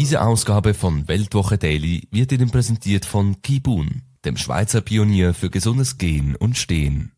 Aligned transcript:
Diese 0.00 0.22
Ausgabe 0.22 0.72
von 0.72 1.08
Weltwoche 1.08 1.58
Daily 1.58 2.08
wird 2.10 2.32
Ihnen 2.32 2.50
präsentiert 2.50 3.04
von 3.04 3.42
Kibun, 3.42 4.00
dem 4.24 4.38
Schweizer 4.38 4.80
Pionier 4.80 5.34
für 5.34 5.50
gesundes 5.50 5.98
Gehen 5.98 6.36
und 6.36 6.56
Stehen. 6.56 7.12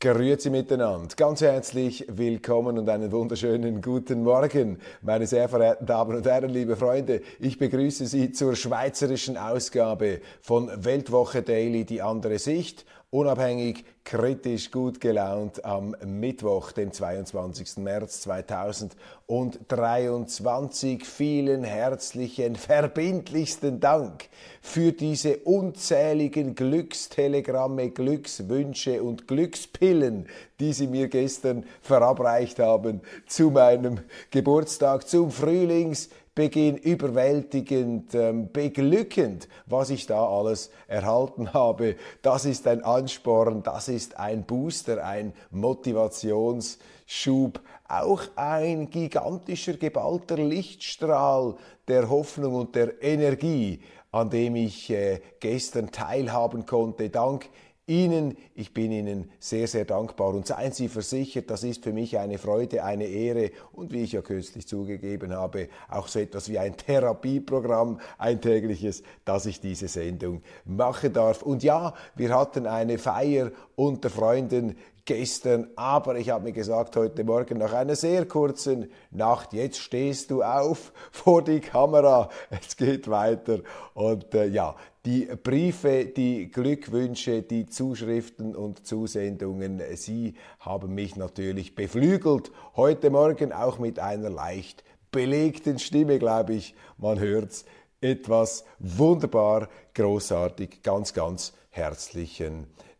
Grüezi 0.00 0.50
miteinander. 0.50 1.14
Ganz 1.14 1.42
herzlich 1.42 2.06
willkommen 2.08 2.76
und 2.76 2.88
einen 2.88 3.12
wunderschönen 3.12 3.80
guten 3.82 4.24
Morgen, 4.24 4.78
meine 5.00 5.28
sehr 5.28 5.48
verehrten 5.48 5.86
Damen 5.86 6.16
und 6.16 6.26
Herren, 6.26 6.50
liebe 6.50 6.74
Freunde. 6.74 7.22
Ich 7.38 7.56
begrüße 7.56 8.06
Sie 8.06 8.32
zur 8.32 8.56
schweizerischen 8.56 9.36
Ausgabe 9.36 10.22
von 10.42 10.68
Weltwoche 10.84 11.42
Daily, 11.42 11.84
die 11.84 12.02
andere 12.02 12.40
Sicht 12.40 12.84
unabhängig, 13.14 13.84
kritisch, 14.02 14.72
gut 14.72 15.00
gelaunt 15.00 15.64
am 15.64 15.94
Mittwoch, 16.04 16.72
dem 16.72 16.90
22. 16.90 17.76
März 17.76 18.22
2023. 18.22 21.06
Vielen 21.06 21.62
herzlichen, 21.62 22.56
verbindlichsten 22.56 23.78
Dank 23.78 24.28
für 24.60 24.90
diese 24.90 25.36
unzähligen 25.36 26.56
Glückstelegramme, 26.56 27.90
Glückswünsche 27.90 29.00
und 29.00 29.28
Glückspillen, 29.28 30.26
die 30.58 30.72
Sie 30.72 30.88
mir 30.88 31.06
gestern 31.06 31.66
verabreicht 31.82 32.58
haben 32.58 33.00
zu 33.28 33.52
meinem 33.52 34.00
Geburtstag, 34.32 35.06
zum 35.06 35.30
Frühlings 35.30 36.08
Beginn 36.34 36.76
überwältigend, 36.76 38.12
ähm, 38.14 38.50
beglückend, 38.52 39.48
was 39.66 39.90
ich 39.90 40.06
da 40.06 40.26
alles 40.26 40.70
erhalten 40.88 41.52
habe. 41.52 41.94
Das 42.22 42.44
ist 42.44 42.66
ein 42.66 42.82
Ansporn, 42.82 43.62
das 43.62 43.88
ist 43.88 44.18
ein 44.18 44.44
Booster, 44.44 45.04
ein 45.04 45.32
Motivationsschub, 45.52 47.60
auch 47.86 48.22
ein 48.34 48.90
gigantischer, 48.90 49.74
geballter 49.74 50.38
Lichtstrahl 50.38 51.54
der 51.86 52.10
Hoffnung 52.10 52.54
und 52.54 52.74
der 52.74 53.00
Energie, 53.00 53.80
an 54.10 54.30
dem 54.30 54.56
ich 54.56 54.90
äh, 54.90 55.20
gestern 55.38 55.92
teilhaben 55.92 56.66
konnte, 56.66 57.10
dank 57.10 57.48
Ihnen, 57.86 58.36
ich 58.54 58.72
bin 58.72 58.92
Ihnen 58.92 59.30
sehr, 59.38 59.66
sehr 59.66 59.84
dankbar. 59.84 60.34
Und 60.34 60.46
seien 60.46 60.72
Sie 60.72 60.88
versichert, 60.88 61.50
das 61.50 61.64
ist 61.64 61.84
für 61.84 61.92
mich 61.92 62.18
eine 62.18 62.38
Freude, 62.38 62.82
eine 62.82 63.04
Ehre. 63.04 63.50
Und 63.72 63.92
wie 63.92 64.02
ich 64.04 64.12
ja 64.12 64.22
kürzlich 64.22 64.66
zugegeben 64.66 65.34
habe, 65.34 65.68
auch 65.88 66.08
so 66.08 66.18
etwas 66.18 66.48
wie 66.48 66.58
ein 66.58 66.76
Therapieprogramm, 66.76 68.00
ein 68.16 68.40
tägliches, 68.40 69.02
dass 69.24 69.44
ich 69.44 69.60
diese 69.60 69.88
Sendung 69.88 70.42
machen 70.64 71.12
darf. 71.12 71.42
Und 71.42 71.62
ja, 71.62 71.94
wir 72.14 72.34
hatten 72.34 72.66
eine 72.66 72.96
Feier 72.96 73.52
unter 73.76 74.08
Freunden 74.08 74.76
gestern, 75.04 75.68
aber 75.76 76.16
ich 76.16 76.30
habe 76.30 76.44
mir 76.44 76.52
gesagt, 76.52 76.96
heute 76.96 77.24
Morgen 77.24 77.58
nach 77.58 77.72
einer 77.72 77.96
sehr 77.96 78.26
kurzen 78.26 78.90
Nacht, 79.10 79.52
jetzt 79.52 79.78
stehst 79.78 80.30
du 80.30 80.42
auf 80.42 80.92
vor 81.10 81.42
die 81.42 81.60
Kamera, 81.60 82.30
es 82.50 82.76
geht 82.76 83.08
weiter 83.08 83.60
und 83.94 84.34
äh, 84.34 84.46
ja, 84.46 84.74
die 85.04 85.26
Briefe, 85.26 86.06
die 86.06 86.50
Glückwünsche, 86.50 87.42
die 87.42 87.66
Zuschriften 87.66 88.56
und 88.56 88.86
Zusendungen, 88.86 89.82
Sie 89.96 90.34
haben 90.60 90.94
mich 90.94 91.16
natürlich 91.16 91.74
beflügelt. 91.74 92.50
Heute 92.74 93.10
Morgen 93.10 93.52
auch 93.52 93.78
mit 93.78 93.98
einer 93.98 94.30
leicht 94.30 94.82
belegten 95.10 95.78
Stimme, 95.78 96.18
glaube 96.18 96.54
ich. 96.54 96.74
Man 96.96 97.18
hört's. 97.18 97.66
Etwas 98.00 98.64
wunderbar, 98.78 99.68
großartig, 99.94 100.82
ganz, 100.82 101.12
ganz 101.12 101.52
herzlichen 101.70 102.66
Dank. 102.66 102.93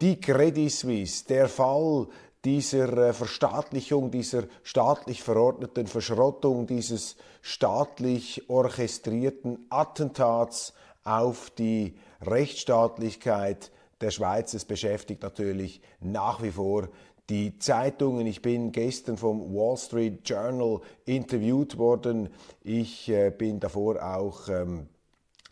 Die 0.00 0.18
Credit 0.18 0.72
Suisse, 0.72 1.26
der 1.26 1.50
Fall 1.50 2.06
dieser 2.46 2.96
äh, 2.96 3.12
Verstaatlichung, 3.12 4.10
dieser 4.10 4.44
staatlich 4.62 5.22
verordneten 5.22 5.86
Verschrottung, 5.86 6.66
dieses 6.66 7.16
staatlich 7.42 8.48
orchestrierten 8.48 9.66
Attentats 9.68 10.72
auf 11.04 11.50
die 11.50 11.98
Rechtsstaatlichkeit 12.22 13.70
der 14.00 14.12
Schweiz. 14.12 14.54
Es 14.54 14.64
beschäftigt 14.64 15.22
natürlich 15.22 15.82
nach 16.00 16.42
wie 16.42 16.52
vor 16.52 16.88
die 17.28 17.58
Zeitungen. 17.58 18.26
Ich 18.26 18.40
bin 18.40 18.72
gestern 18.72 19.18
vom 19.18 19.54
Wall 19.54 19.76
Street 19.76 20.26
Journal 20.26 20.80
interviewt 21.04 21.76
worden. 21.76 22.30
Ich 22.62 23.10
äh, 23.10 23.28
bin 23.28 23.60
davor 23.60 24.02
auch 24.02 24.48
ähm, 24.48 24.88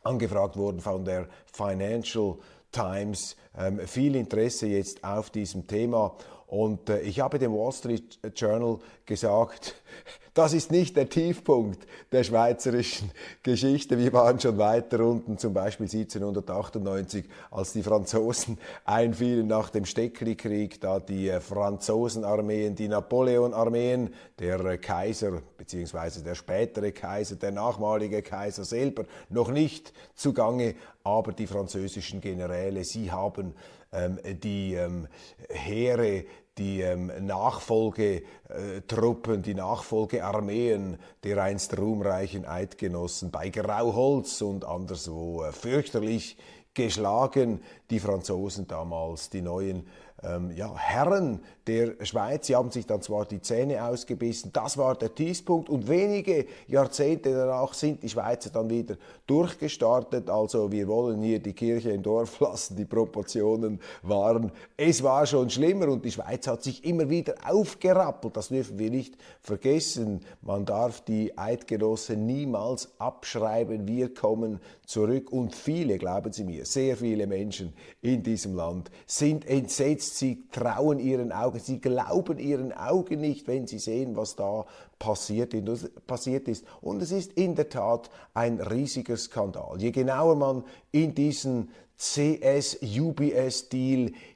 angefragt 0.02 0.56
worden 0.56 0.80
von 0.80 1.04
der 1.04 1.28
Financial 1.52 2.38
Times. 2.76 3.36
Ähm, 3.56 3.80
viel 3.86 4.16
Interesse 4.16 4.66
jetzt 4.66 5.02
auf 5.02 5.30
diesem 5.30 5.66
Thema. 5.66 6.14
Und 6.46 6.88
äh, 6.88 7.00
ich 7.00 7.20
habe 7.20 7.38
dem 7.38 7.52
Wall 7.52 7.72
Street 7.72 8.18
Journal 8.36 8.78
gesagt, 9.04 9.74
das 10.34 10.52
ist 10.52 10.70
nicht 10.70 10.96
der 10.96 11.08
Tiefpunkt 11.08 11.86
der 12.12 12.22
schweizerischen 12.22 13.10
Geschichte. 13.42 13.98
Wir 13.98 14.12
waren 14.12 14.38
schon 14.38 14.58
weiter 14.58 15.00
unten, 15.00 15.38
zum 15.38 15.54
Beispiel 15.54 15.86
1798, 15.86 17.24
als 17.50 17.72
die 17.72 17.82
Franzosen 17.82 18.58
einfielen 18.84 19.48
nach 19.48 19.70
dem 19.70 19.84
Steckli-Krieg, 19.84 20.80
da 20.80 21.00
die 21.00 21.30
äh, 21.30 21.40
Franzosenarmeen, 21.40 22.76
die 22.76 22.88
Napoleon-Armeen, 22.88 24.14
der 24.38 24.60
äh, 24.60 24.78
Kaiser 24.78 25.42
bzw. 25.58 26.22
der 26.22 26.36
spätere 26.36 26.92
Kaiser, 26.92 27.36
der 27.36 27.50
nachmalige 27.50 28.22
Kaiser 28.22 28.64
selber 28.64 29.04
noch 29.30 29.50
nicht 29.50 29.92
zugange, 30.14 30.76
aber 31.02 31.32
die 31.32 31.46
französischen 31.46 32.20
Generäle, 32.20 32.84
sie 32.84 33.10
haben 33.10 33.54
die 33.92 34.74
ähm, 34.74 35.06
Heere 35.48 36.24
die 36.58 36.80
ähm, 36.80 37.12
Nachfolgetruppen, 37.20 39.42
die 39.42 39.54
Nachfolgearmeen 39.54 40.98
der 41.22 41.42
einst 41.42 41.76
ruhmreichen 41.76 42.46
Eidgenossen 42.46 43.30
bei 43.30 43.50
Grauholz 43.50 44.40
und 44.40 44.64
anderswo 44.64 45.44
äh, 45.44 45.52
fürchterlich 45.52 46.38
geschlagen. 46.72 47.60
Die 47.90 48.00
Franzosen 48.00 48.66
damals, 48.66 49.28
die 49.30 49.42
neuen 49.42 49.86
ähm, 50.22 50.50
ja, 50.50 50.74
Herren 50.76 51.40
der 51.66 51.94
Schweiz. 52.04 52.46
Sie 52.46 52.56
haben 52.56 52.70
sich 52.70 52.86
dann 52.86 53.02
zwar 53.02 53.26
die 53.26 53.40
Zähne 53.40 53.84
ausgebissen, 53.84 54.50
das 54.52 54.78
war 54.78 54.94
der 54.94 55.14
Tiefpunkt 55.14 55.68
und 55.68 55.88
wenige 55.88 56.46
Jahrzehnte 56.68 57.34
danach 57.34 57.74
sind 57.74 58.02
die 58.02 58.08
Schweizer 58.08 58.50
dann 58.50 58.70
wieder 58.70 58.96
durchgestartet. 59.26 60.30
Also 60.30 60.70
wir 60.70 60.86
wollen 60.86 61.22
hier 61.22 61.40
die 61.40 61.52
Kirche 61.52 61.90
im 61.90 62.02
Dorf 62.02 62.40
lassen, 62.40 62.76
die 62.76 62.84
Proportionen 62.84 63.80
waren, 64.02 64.52
es 64.76 65.02
war 65.02 65.26
schon 65.26 65.50
schlimmer 65.50 65.88
und 65.88 66.04
die 66.04 66.12
Schweiz 66.12 66.46
hat 66.46 66.62
sich 66.62 66.84
immer 66.84 67.10
wieder 67.10 67.34
aufgerappelt, 67.44 68.36
das 68.36 68.48
dürfen 68.48 68.78
wir 68.78 68.90
nicht 68.90 69.16
vergessen. 69.40 70.20
Man 70.40 70.64
darf 70.64 71.00
die 71.00 71.36
Eidgenossen 71.36 72.26
niemals 72.26 72.92
abschreiben, 72.98 73.86
wir 73.88 74.14
kommen 74.14 74.60
zurück 74.86 75.32
und 75.32 75.54
viele, 75.54 75.98
glauben 75.98 76.32
Sie 76.32 76.44
mir, 76.44 76.64
sehr 76.64 76.96
viele 76.96 77.26
Menschen 77.26 77.72
in 78.02 78.22
diesem 78.22 78.54
Land 78.54 78.90
sind 79.06 79.46
entsetzt, 79.46 80.05
sie 80.14 80.44
trauen 80.52 80.98
ihren 80.98 81.32
Augen 81.32 81.46
Augen. 81.46 81.60
Sie 81.60 81.80
glauben 81.80 82.38
ihren 82.38 82.72
Augen 82.72 83.20
nicht, 83.20 83.46
wenn 83.46 83.66
sie 83.66 83.78
sehen, 83.78 84.16
was 84.16 84.36
da 84.36 84.66
passiert 84.98 85.54
ist. 85.54 86.64
Und 86.80 87.02
es 87.02 87.12
ist 87.12 87.32
in 87.34 87.54
der 87.54 87.68
Tat 87.68 88.10
ein 88.34 88.60
riesiger 88.60 89.16
Skandal. 89.16 89.80
Je 89.80 89.92
genauer 89.92 90.34
man 90.36 90.64
in 90.92 91.14
diesen 91.14 91.70
CS-UBS-Deal 91.98 92.92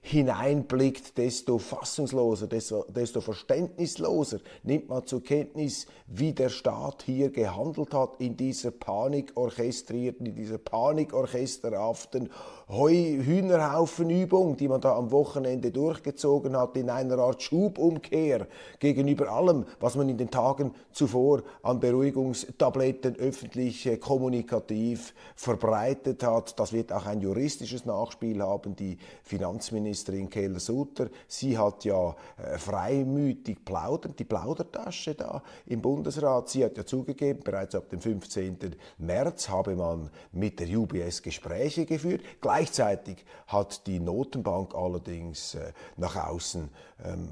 hineinblickt, 0.01 1.19
desto 1.19 1.59
fassungsloser, 1.59 2.47
desto, 2.47 2.87
desto 2.89 3.21
verständnisloser 3.21 4.41
nimmt 4.63 4.89
man 4.89 5.07
zur 5.07 5.23
Kenntnis, 5.23 5.87
wie 6.07 6.33
der 6.33 6.49
Staat 6.49 7.03
hier 7.03 7.29
gehandelt 7.29 7.93
hat 7.93 8.19
in 8.19 8.39
dieser 8.39 8.71
panikorchestrierten, 8.71 10.25
in 10.25 10.35
dieser 10.35 10.57
panikorchesterhaften 10.57 12.31
Hühnerhaufenübung, 12.71 14.57
die 14.57 14.69
man 14.69 14.81
da 14.81 14.97
am 14.97 15.11
Wochenende 15.11 15.71
durchgezogen 15.71 16.57
hat, 16.57 16.77
in 16.77 16.89
einer 16.89 17.19
Art 17.19 17.43
Schubumkehr 17.43 18.47
gegenüber 18.79 19.29
allem, 19.31 19.67
was 19.81 19.97
man 19.97 20.09
in 20.09 20.17
den 20.17 20.31
Tagen 20.31 20.75
zuvor 20.93 21.43
an 21.63 21.81
Beruhigungstabletten 21.81 23.17
öffentlich 23.17 24.01
kommunikativ 24.01 25.15
verbreitet 25.35 26.23
hat. 26.23 26.59
Das 26.59 26.73
wird 26.73 26.93
auch 26.93 27.07
ein 27.07 27.21
Jurist 27.21 27.61
juristisches 27.61 27.85
Nachspiel 27.85 28.43
haben. 28.43 28.77
Die 28.77 28.99
Finanzministerin 29.23 30.29
Keller-Sutter, 30.29 31.09
sie 31.27 31.59
hat 31.59 31.85
ja 31.85 32.15
äh, 32.37 32.59
freimütig 32.59 33.65
plaudert, 33.65 34.19
die 34.19 34.25
Plaudertasche 34.25 35.15
da 35.15 35.43
im 35.67 35.81
Bundesrat. 35.81 36.49
Sie 36.49 36.65
hat 36.65 36.77
ja 36.77 36.85
zugegeben, 36.85 37.41
bereits 37.43 37.75
ab 37.75 37.89
dem 37.91 38.01
15. 38.01 38.77
März 38.99 39.49
habe 39.49 39.75
man 39.75 40.11
mit 40.33 40.61
der 40.61 40.69
UBS 40.69 41.23
Gespräche 41.23 41.87
geführt. 41.87 42.23
Gleichzeitig 42.61 43.25
hat 43.47 43.87
die 43.87 44.01
Notenbank 44.01 44.75
allerdings 44.75 45.55
äh, 45.55 45.73
nach 45.97 46.29
außen 46.29 46.69
ähm, 47.07 47.31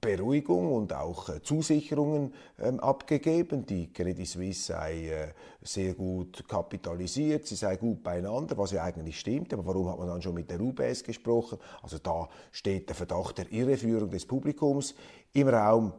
Beruhigung 0.00 0.72
und 0.72 0.92
auch 0.92 1.28
äh, 1.28 1.42
Zusicherungen 1.42 2.32
ähm, 2.60 2.78
abgegeben. 2.78 3.66
Die 3.66 3.92
Credit 3.92 4.24
Suisse 4.24 4.72
sei 4.72 5.08
äh, 5.08 5.28
sehr 5.60 5.94
gut 5.94 6.46
kapitalisiert, 6.46 7.48
sie 7.48 7.56
sei 7.56 7.74
gut 7.74 8.04
beieinander, 8.04 8.56
was 8.56 8.70
ja 8.70 8.84
eigentlich 8.84 9.18
stimmt. 9.18 9.52
Aber 9.52 9.66
warum 9.66 9.90
hat 9.90 9.98
man 9.98 10.06
dann 10.06 10.22
schon 10.22 10.34
mit 10.34 10.48
der 10.48 10.60
UBS 10.60 11.02
gesprochen? 11.02 11.58
Also 11.82 11.98
da 11.98 12.28
steht 12.52 12.88
der 12.88 12.94
Verdacht 12.94 13.38
der 13.38 13.50
Irreführung 13.50 14.08
des 14.08 14.24
Publikums 14.24 14.94
im 15.32 15.48
Raum. 15.48 15.94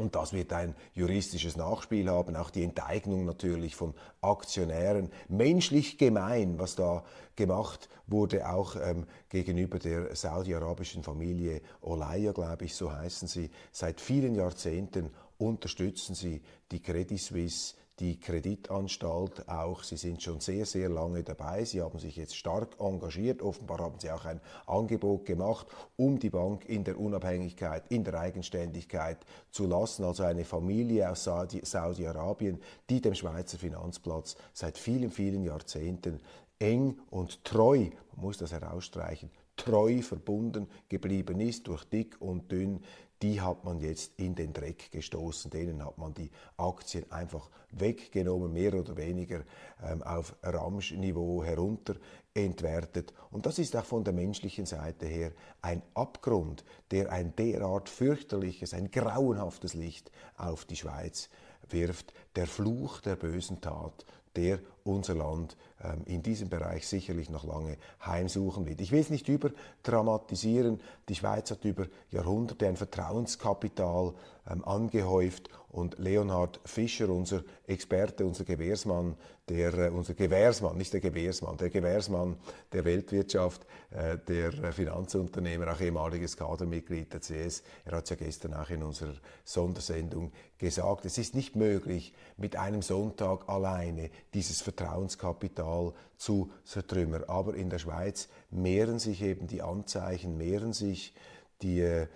Und 0.00 0.14
das 0.14 0.32
wird 0.32 0.50
ein 0.54 0.74
juristisches 0.94 1.58
Nachspiel 1.58 2.08
haben, 2.08 2.34
auch 2.34 2.48
die 2.48 2.64
Enteignung 2.64 3.26
natürlich 3.26 3.76
von 3.76 3.92
Aktionären. 4.22 5.10
Menschlich 5.28 5.98
gemein, 5.98 6.58
was 6.58 6.74
da 6.74 7.04
gemacht 7.36 7.90
wurde, 8.06 8.48
auch 8.48 8.76
ähm, 8.76 9.06
gegenüber 9.28 9.78
der 9.78 10.16
saudi-arabischen 10.16 11.02
Familie 11.02 11.60
Olaya, 11.82 12.32
glaube 12.32 12.64
ich, 12.64 12.74
so 12.74 12.90
heißen 12.90 13.28
sie. 13.28 13.50
Seit 13.72 14.00
vielen 14.00 14.34
Jahrzehnten 14.34 15.10
unterstützen 15.36 16.14
sie 16.14 16.40
die 16.70 16.80
Credit 16.80 17.20
Suisse 17.20 17.74
die 18.00 18.18
Kreditanstalt 18.18 19.48
auch. 19.48 19.82
Sie 19.84 19.96
sind 19.96 20.22
schon 20.22 20.40
sehr, 20.40 20.64
sehr 20.64 20.88
lange 20.88 21.22
dabei. 21.22 21.64
Sie 21.64 21.82
haben 21.82 21.98
sich 21.98 22.16
jetzt 22.16 22.34
stark 22.34 22.80
engagiert. 22.80 23.42
Offenbar 23.42 23.78
haben 23.78 24.00
Sie 24.00 24.10
auch 24.10 24.24
ein 24.24 24.40
Angebot 24.66 25.26
gemacht, 25.26 25.66
um 25.96 26.18
die 26.18 26.30
Bank 26.30 26.66
in 26.68 26.82
der 26.82 26.98
Unabhängigkeit, 26.98 27.84
in 27.90 28.02
der 28.02 28.14
Eigenständigkeit 28.14 29.18
zu 29.50 29.66
lassen. 29.66 30.04
Also 30.04 30.22
eine 30.22 30.44
Familie 30.44 31.10
aus 31.10 31.24
Saudi-Arabien, 31.24 32.60
die 32.88 33.00
dem 33.00 33.14
Schweizer 33.14 33.58
Finanzplatz 33.58 34.36
seit 34.54 34.78
vielen, 34.78 35.10
vielen 35.10 35.44
Jahrzehnten 35.44 36.20
eng 36.58 36.98
und 37.10 37.44
treu, 37.44 37.90
man 38.12 38.24
muss 38.24 38.38
das 38.38 38.52
herausstreichen, 38.52 39.30
treu 39.56 40.00
verbunden 40.00 40.68
geblieben 40.88 41.40
ist 41.40 41.66
durch 41.68 41.84
dick 41.84 42.16
und 42.20 42.50
dünn, 42.50 42.82
die 43.22 43.40
hat 43.40 43.64
man 43.64 43.80
jetzt 43.80 44.12
in 44.18 44.34
den 44.34 44.52
Dreck 44.52 44.90
gestoßen. 44.90 45.50
Denen 45.50 45.84
hat 45.84 45.98
man 45.98 46.14
die 46.14 46.30
Aktien 46.56 47.10
einfach 47.10 47.50
weggenommen, 47.70 48.52
mehr 48.52 48.74
oder 48.74 48.96
weniger 48.96 49.42
ähm, 49.82 50.02
auf 50.02 50.34
Ramsch-Niveau 50.42 51.44
herunter 51.44 51.96
entwertet. 52.32 53.12
Und 53.30 53.46
das 53.46 53.58
ist 53.58 53.76
auch 53.76 53.84
von 53.84 54.04
der 54.04 54.12
menschlichen 54.12 54.66
Seite 54.66 55.06
her 55.06 55.32
ein 55.60 55.82
Abgrund, 55.94 56.64
der 56.90 57.12
ein 57.12 57.34
derart 57.36 57.88
fürchterliches, 57.88 58.72
ein 58.72 58.90
grauenhaftes 58.90 59.74
Licht 59.74 60.10
auf 60.36 60.64
die 60.64 60.76
Schweiz 60.76 61.28
wirft. 61.68 62.12
Der 62.36 62.46
Fluch 62.46 63.00
der 63.00 63.16
bösen 63.16 63.60
Tat, 63.60 64.06
der 64.36 64.60
unser 64.84 65.14
Land 65.14 65.56
ähm, 65.82 66.02
in 66.06 66.22
diesem 66.22 66.48
Bereich 66.48 66.86
sicherlich 66.86 67.30
noch 67.30 67.44
lange 67.44 67.76
heimsuchen 68.04 68.66
wird. 68.66 68.80
Ich 68.80 68.92
will 68.92 69.00
es 69.00 69.10
nicht 69.10 69.28
überdramatisieren. 69.28 70.80
Die 71.08 71.14
Schweiz 71.14 71.50
hat 71.50 71.64
über 71.64 71.86
Jahrhunderte 72.10 72.66
ein 72.66 72.76
Vertrauenskapital 72.76 74.14
ähm, 74.50 74.64
angehäuft 74.64 75.48
und 75.70 75.98
Leonhard 75.98 76.60
Fischer, 76.64 77.08
unser 77.08 77.44
Experte, 77.66 78.26
unser 78.26 78.44
Gewährsmann, 78.44 79.16
der, 79.48 79.74
äh, 79.74 79.90
unser 79.90 80.14
Gewährsmann, 80.14 80.76
nicht 80.76 80.92
der 80.92 81.00
Gewährsmann, 81.00 81.56
der 81.56 81.70
Gewährsmann 81.70 82.36
der 82.72 82.84
Weltwirtschaft, 82.84 83.66
äh, 83.90 84.18
der 84.18 84.72
Finanzunternehmer, 84.72 85.72
auch 85.72 85.80
ehemaliges 85.80 86.36
Kadermitglied 86.36 87.12
der 87.12 87.20
CS, 87.20 87.62
er 87.84 87.92
hat 87.92 88.04
es 88.04 88.10
ja 88.10 88.16
gestern 88.16 88.54
auch 88.54 88.70
in 88.70 88.82
unserer 88.82 89.14
Sondersendung 89.44 90.32
gesagt, 90.58 91.04
es 91.04 91.18
ist 91.18 91.34
nicht 91.34 91.56
möglich, 91.56 92.12
mit 92.36 92.56
einem 92.56 92.82
Sonntag 92.82 93.48
alleine 93.48 94.10
dieses 94.34 94.62
Vertrauenskapital 94.72 95.92
zu 96.16 96.50
zertrümmern. 96.64 97.24
Aber 97.24 97.54
in 97.54 97.70
der 97.70 97.78
Schweiz 97.78 98.28
mehren 98.50 98.98
sich 98.98 99.22
eben 99.22 99.46
die 99.46 99.62
Anzeichen, 99.62 100.36
mehren 100.36 100.72
sich 100.72 101.14
die, 101.62 101.80
äh, 101.80 102.06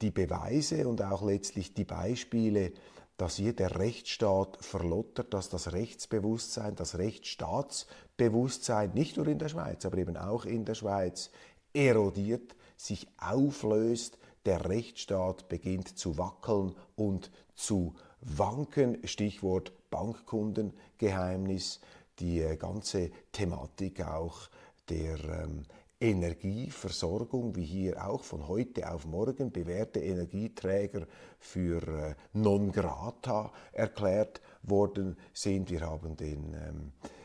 die 0.00 0.10
Beweise 0.10 0.88
und 0.88 1.02
auch 1.02 1.22
letztlich 1.22 1.74
die 1.74 1.84
Beispiele, 1.84 2.72
dass 3.16 3.36
hier 3.36 3.52
der 3.52 3.78
Rechtsstaat 3.78 4.58
verlottert, 4.64 5.32
dass 5.34 5.48
das 5.48 5.72
Rechtsbewusstsein, 5.72 6.74
das 6.74 6.98
Rechtsstaatsbewusstsein 6.98 8.92
nicht 8.94 9.16
nur 9.16 9.28
in 9.28 9.38
der 9.38 9.48
Schweiz, 9.48 9.86
aber 9.86 9.98
eben 9.98 10.16
auch 10.16 10.44
in 10.44 10.64
der 10.64 10.74
Schweiz 10.74 11.30
erodiert, 11.72 12.56
sich 12.76 13.06
auflöst, 13.18 14.18
der 14.44 14.68
Rechtsstaat 14.68 15.48
beginnt 15.48 15.96
zu 15.96 16.18
wackeln 16.18 16.74
und 16.96 17.30
zu 17.54 17.94
wanken. 18.20 19.06
Stichwort 19.06 19.72
Bankkundengeheimnis, 19.92 21.80
die 22.18 22.40
äh, 22.40 22.56
ganze 22.56 23.10
Thematik 23.30 24.04
auch 24.04 24.48
der 24.88 25.18
ähm, 25.24 25.62
Energieversorgung, 26.00 27.54
wie 27.54 27.64
hier 27.64 28.04
auch 28.04 28.24
von 28.24 28.48
heute 28.48 28.90
auf 28.90 29.06
morgen 29.06 29.52
bewährte 29.52 30.00
Energieträger 30.00 31.06
für 31.38 31.82
äh, 31.86 32.14
non 32.32 32.72
grata 32.72 33.52
erklärt 33.70 34.40
worden 34.64 35.16
sind. 35.32 35.70
Wir 35.70 35.82
haben 35.82 36.16
den 36.16 36.54
ähm, 36.54 36.92
äh, 37.04 37.21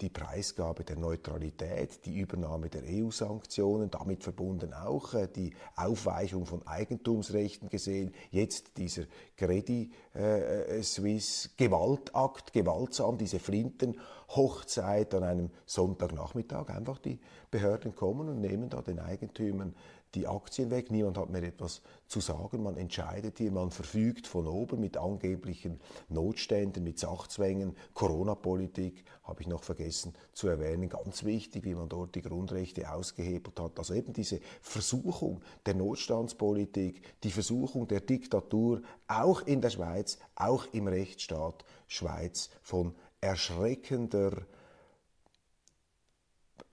die 0.00 0.08
Preisgabe 0.08 0.82
der 0.82 0.96
Neutralität, 0.96 2.04
die 2.06 2.18
Übernahme 2.18 2.68
der 2.68 2.82
EU-Sanktionen, 2.86 3.90
damit 3.90 4.22
verbunden 4.22 4.72
auch 4.72 5.14
äh, 5.14 5.28
die 5.28 5.52
Aufweichung 5.76 6.46
von 6.46 6.66
Eigentumsrechten 6.66 7.68
gesehen, 7.68 8.14
jetzt 8.30 8.76
dieser 8.78 9.04
Credit 9.36 9.92
äh, 10.14 10.82
Suisse 10.82 11.50
Gewaltakt, 11.56 12.52
gewaltsam, 12.52 13.18
diese 13.18 13.38
Flintenhochzeit 13.38 15.14
an 15.14 15.22
einem 15.22 15.50
Sonntagnachmittag, 15.66 16.70
einfach 16.70 16.98
die 16.98 17.20
Behörden 17.50 17.94
kommen 17.94 18.28
und 18.28 18.40
nehmen 18.40 18.70
da 18.70 18.80
den 18.80 18.98
Eigentümern 18.98 19.74
die 20.14 20.26
Aktien 20.26 20.70
weg, 20.70 20.90
niemand 20.90 21.16
hat 21.16 21.30
mehr 21.30 21.42
etwas 21.42 21.80
zu 22.06 22.20
sagen, 22.20 22.62
man 22.62 22.76
entscheidet 22.76 23.38
hier, 23.38 23.50
man 23.50 23.70
verfügt 23.70 24.26
von 24.26 24.46
oben 24.46 24.80
mit 24.80 24.96
angeblichen 24.98 25.80
Notständen, 26.08 26.84
mit 26.84 26.98
Sachzwängen, 26.98 27.74
Corona-Politik, 27.94 29.04
habe 29.24 29.40
ich 29.40 29.46
noch 29.46 29.62
vergessen 29.62 30.14
zu 30.32 30.48
erwähnen, 30.48 30.90
ganz 30.90 31.24
wichtig, 31.24 31.64
wie 31.64 31.74
man 31.74 31.88
dort 31.88 32.14
die 32.14 32.22
Grundrechte 32.22 32.92
ausgehebelt 32.92 33.58
hat. 33.58 33.78
Also 33.78 33.94
eben 33.94 34.12
diese 34.12 34.40
Versuchung 34.60 35.40
der 35.64 35.74
Notstandspolitik, 35.74 37.02
die 37.22 37.30
Versuchung 37.30 37.88
der 37.88 38.00
Diktatur, 38.00 38.82
auch 39.06 39.40
in 39.42 39.62
der 39.62 39.70
Schweiz, 39.70 40.18
auch 40.34 40.66
im 40.72 40.88
Rechtsstaat 40.88 41.64
Schweiz 41.86 42.50
von 42.60 42.94
erschreckender 43.20 44.46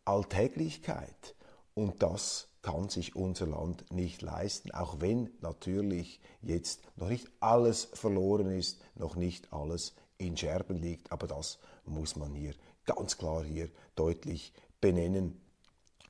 Alltäglichkeit. 0.03 1.35
Und 1.75 2.03
das 2.03 2.48
kann 2.61 2.89
sich 2.89 3.15
unser 3.15 3.47
Land 3.47 3.91
nicht 3.91 4.21
leisten, 4.21 4.71
auch 4.71 4.99
wenn 4.99 5.29
natürlich 5.41 6.19
jetzt 6.41 6.81
noch 6.97 7.09
nicht 7.09 7.29
alles 7.39 7.89
verloren 7.93 8.51
ist, 8.51 8.81
noch 8.95 9.15
nicht 9.15 9.53
alles 9.53 9.95
in 10.17 10.35
Scherben 10.35 10.77
liegt, 10.77 11.11
aber 11.11 11.27
das 11.27 11.59
muss 11.85 12.15
man 12.15 12.33
hier 12.33 12.53
ganz 12.85 13.17
klar 13.17 13.43
hier 13.43 13.69
deutlich 13.95 14.53
benennen. 14.81 15.39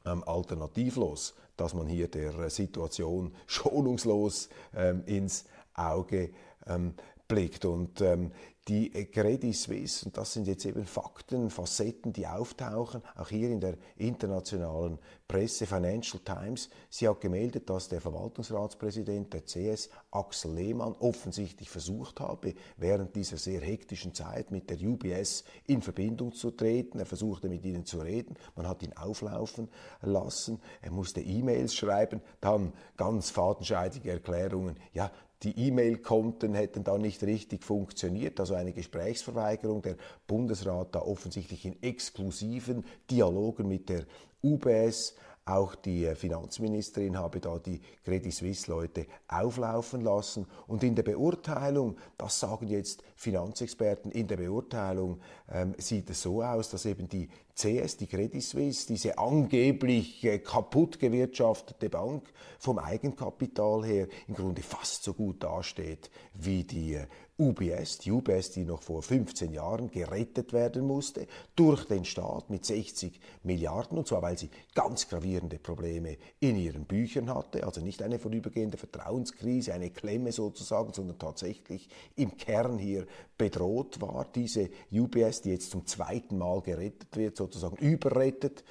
Ähm, 0.05 0.23
alternativlos, 0.23 1.35
dass 1.57 1.73
man 1.73 1.87
hier 1.87 2.07
der 2.07 2.49
Situation 2.49 3.35
schonungslos 3.47 4.49
ähm, 4.73 5.03
ins 5.05 5.45
Auge 5.73 6.31
ähm, 6.65 6.93
blickt. 7.29 7.63
Und 7.63 8.01
ähm, 8.01 8.31
die 8.67 8.89
Credit 8.89 9.55
Suisse, 9.55 10.05
und 10.05 10.17
das 10.17 10.33
sind 10.33 10.45
jetzt 10.47 10.65
eben 10.65 10.85
Fakten, 10.85 11.49
Facetten, 11.49 12.13
die 12.13 12.27
auftauchen, 12.27 13.01
auch 13.15 13.29
hier 13.29 13.49
in 13.49 13.59
der 13.59 13.77
internationalen 13.97 14.99
Presse, 15.27 15.65
Financial 15.65 16.21
Times, 16.23 16.69
sie 16.89 17.07
hat 17.07 17.21
gemeldet, 17.21 17.69
dass 17.69 17.87
der 17.87 17.99
Verwaltungsratspräsident 17.99 19.33
der 19.33 19.43
CS, 19.43 19.89
Axel 20.11 20.53
Lehmann, 20.53 20.93
offensichtlich 20.99 21.69
versucht 21.69 22.19
habe, 22.19 22.53
während 22.77 23.15
dieser 23.15 23.37
sehr 23.37 23.61
hektischen 23.61 24.13
Zeit 24.13 24.51
mit 24.51 24.69
der 24.69 24.77
UBS 24.79 25.45
in 25.65 25.81
Verbindung 25.81 26.33
zu 26.33 26.51
treten. 26.51 26.99
Er 26.99 27.07
versuchte 27.07 27.49
mit 27.49 27.65
ihnen 27.65 27.85
zu 27.85 27.99
reden, 27.99 28.35
man 28.55 28.67
hat 28.67 28.83
ihn 28.83 28.93
auflaufen 28.93 29.69
lassen, 30.01 30.59
er 30.81 30.91
musste 30.91 31.21
E-Mails 31.21 31.73
schreiben, 31.73 32.21
dann 32.39 32.73
ganz 32.97 33.31
fadenscheidige 33.31 34.11
Erklärungen, 34.11 34.75
ja, 34.93 35.11
die 35.43 35.57
E-Mail-Konten 35.67 36.53
hätten 36.53 36.83
da 36.83 36.97
nicht 36.97 37.23
richtig 37.23 37.63
funktioniert, 37.63 38.39
also 38.39 38.55
eine 38.55 38.73
Gesprächsverweigerung. 38.73 39.81
Der 39.81 39.95
Bundesrat 40.27 40.93
da 40.93 40.99
offensichtlich 40.99 41.65
in 41.65 41.81
exklusiven 41.81 42.83
Dialogen 43.09 43.67
mit 43.67 43.87
der 43.87 44.03
UBS. 44.43 45.15
Auch 45.45 45.75
die 45.75 46.05
äh, 46.05 46.15
Finanzministerin 46.15 47.17
habe 47.17 47.39
da 47.39 47.57
die 47.57 47.81
Credit 48.03 48.33
Suisse-Leute 48.33 49.07
auflaufen 49.27 50.01
lassen. 50.01 50.45
Und 50.67 50.83
in 50.83 50.95
der 50.95 51.03
Beurteilung, 51.03 51.97
das 52.17 52.39
sagen 52.39 52.67
jetzt 52.67 53.03
Finanzexperten, 53.15 54.11
in 54.11 54.27
der 54.27 54.37
Beurteilung 54.37 55.19
ähm, 55.51 55.73
sieht 55.77 56.09
es 56.09 56.21
so 56.21 56.43
aus, 56.43 56.69
dass 56.69 56.85
eben 56.85 57.09
die 57.09 57.29
CS, 57.55 57.97
die 57.97 58.07
Credit 58.07 58.41
Suisse, 58.41 58.87
diese 58.87 59.17
angeblich 59.17 60.23
äh, 60.23 60.39
kaputt 60.39 60.99
gewirtschaftete 60.99 61.89
Bank 61.89 62.31
vom 62.57 62.79
Eigenkapital 62.79 63.85
her 63.85 64.07
im 64.27 64.35
Grunde 64.35 64.61
fast 64.61 65.03
so 65.03 65.13
gut 65.13 65.43
dasteht 65.43 66.09
wie 66.35 66.63
die 66.63 66.93
äh, 66.93 67.07
UBS, 67.39 67.99
die 67.99 68.11
UBS, 68.11 68.51
die 68.51 68.65
noch 68.65 68.83
vor 68.83 69.01
15 69.01 69.53
Jahren 69.53 69.89
gerettet 69.89 70.51
werden 70.51 70.85
musste 70.85 71.25
durch 71.55 71.85
den 71.85 72.03
Staat 72.03 72.49
mit 72.49 72.65
60 72.65 73.19
Milliarden, 73.43 73.97
und 73.97 74.07
zwar 74.07 74.21
weil 74.21 74.37
sie 74.37 74.49
ganz 74.75 75.07
gravierende 75.07 75.57
Probleme 75.57 76.17
in 76.39 76.57
ihren 76.57 76.85
Büchern 76.85 77.33
hatte, 77.33 77.63
also 77.63 77.81
nicht 77.81 78.03
eine 78.03 78.19
vorübergehende 78.19 78.77
Vertrauenskrise, 78.77 79.73
eine 79.73 79.89
Klemme 79.89 80.31
sozusagen, 80.31 80.93
sondern 80.93 81.17
tatsächlich 81.17 81.87
im 82.15 82.35
Kern 82.37 82.77
hier 82.77 83.07
bedroht 83.37 84.01
war. 84.01 84.27
Diese 84.35 84.69
UBS, 84.91 85.41
die 85.41 85.51
jetzt 85.51 85.71
zum 85.71 85.87
zweiten 85.87 86.37
Mal 86.37 86.61
gerettet 86.61 87.15
wird, 87.15 87.37
sozusagen 87.37 87.77
überrettet 87.77 88.63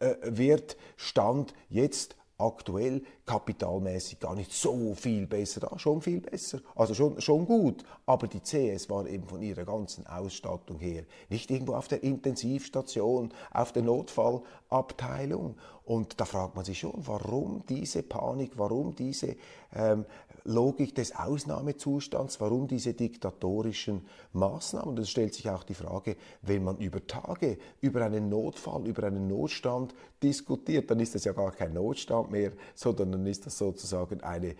äh, 0.00 0.16
wird, 0.24 0.76
stand 0.96 1.54
jetzt 1.68 2.16
aktuell 2.38 3.02
kapitalmäßig 3.24 4.20
gar 4.20 4.34
nicht 4.34 4.52
so 4.52 4.94
viel 4.94 5.26
besser 5.26 5.60
da, 5.60 5.78
schon 5.78 6.02
viel 6.02 6.20
besser, 6.20 6.60
also 6.74 6.94
schon, 6.94 7.20
schon 7.20 7.46
gut, 7.46 7.82
aber 8.04 8.28
die 8.28 8.40
CS 8.40 8.90
war 8.90 9.06
eben 9.06 9.26
von 9.26 9.40
ihrer 9.42 9.64
ganzen 9.64 10.06
Ausstattung 10.06 10.78
her 10.78 11.04
nicht 11.28 11.50
irgendwo 11.50 11.74
auf 11.74 11.88
der 11.88 12.02
Intensivstation, 12.02 13.32
auf 13.52 13.72
der 13.72 13.82
Notfallabteilung 13.82 15.56
und 15.86 16.20
da 16.20 16.24
fragt 16.24 16.56
man 16.56 16.64
sich 16.64 16.80
schon, 16.80 16.94
warum 16.96 17.62
diese 17.68 18.02
Panik, 18.02 18.52
warum 18.56 18.96
diese 18.96 19.36
ähm, 19.72 20.04
Logik 20.42 20.96
des 20.96 21.14
Ausnahmezustands, 21.14 22.40
warum 22.40 22.66
diese 22.66 22.92
diktatorischen 22.92 24.04
Maßnahmen. 24.32 24.88
Und 24.88 24.98
es 24.98 25.10
stellt 25.10 25.34
sich 25.34 25.48
auch 25.48 25.62
die 25.62 25.74
Frage, 25.74 26.16
wenn 26.42 26.64
man 26.64 26.78
über 26.78 27.06
Tage 27.06 27.58
über 27.80 28.04
einen 28.04 28.28
Notfall, 28.28 28.84
über 28.88 29.04
einen 29.04 29.28
Notstand 29.28 29.94
diskutiert, 30.24 30.90
dann 30.90 30.98
ist 30.98 31.14
das 31.14 31.22
ja 31.22 31.32
gar 31.32 31.52
kein 31.52 31.74
Notstand 31.74 32.32
mehr, 32.32 32.50
sondern 32.74 33.12
dann 33.12 33.26
ist 33.26 33.46
das 33.46 33.56
sozusagen 33.56 34.24
eine, 34.24 34.56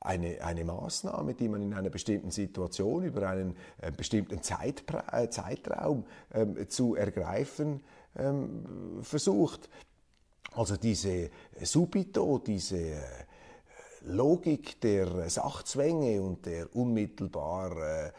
eine, 0.00 0.42
eine 0.42 0.64
Maßnahme, 0.64 1.34
die 1.34 1.48
man 1.48 1.62
in 1.62 1.74
einer 1.74 1.90
bestimmten 1.90 2.32
Situation 2.32 3.04
über 3.04 3.28
einen 3.28 3.56
äh, 3.80 3.92
bestimmten 3.92 4.42
Zeitpra 4.42 5.22
äh, 5.22 5.30
Zeitraum 5.30 6.04
ähm, 6.32 6.68
zu 6.68 6.96
ergreifen 6.96 7.80
ähm, 8.16 8.64
versucht. 9.02 9.70
Also 10.54 10.76
diese 10.76 11.30
Subito, 11.62 12.38
diese 12.38 12.78
äh, 12.78 13.00
Logik 14.06 14.80
der 14.80 15.28
Sachzwänge 15.28 16.22
und 16.22 16.46
der 16.46 16.74
unmittelbar 16.76 17.76
äh, 17.76 18.12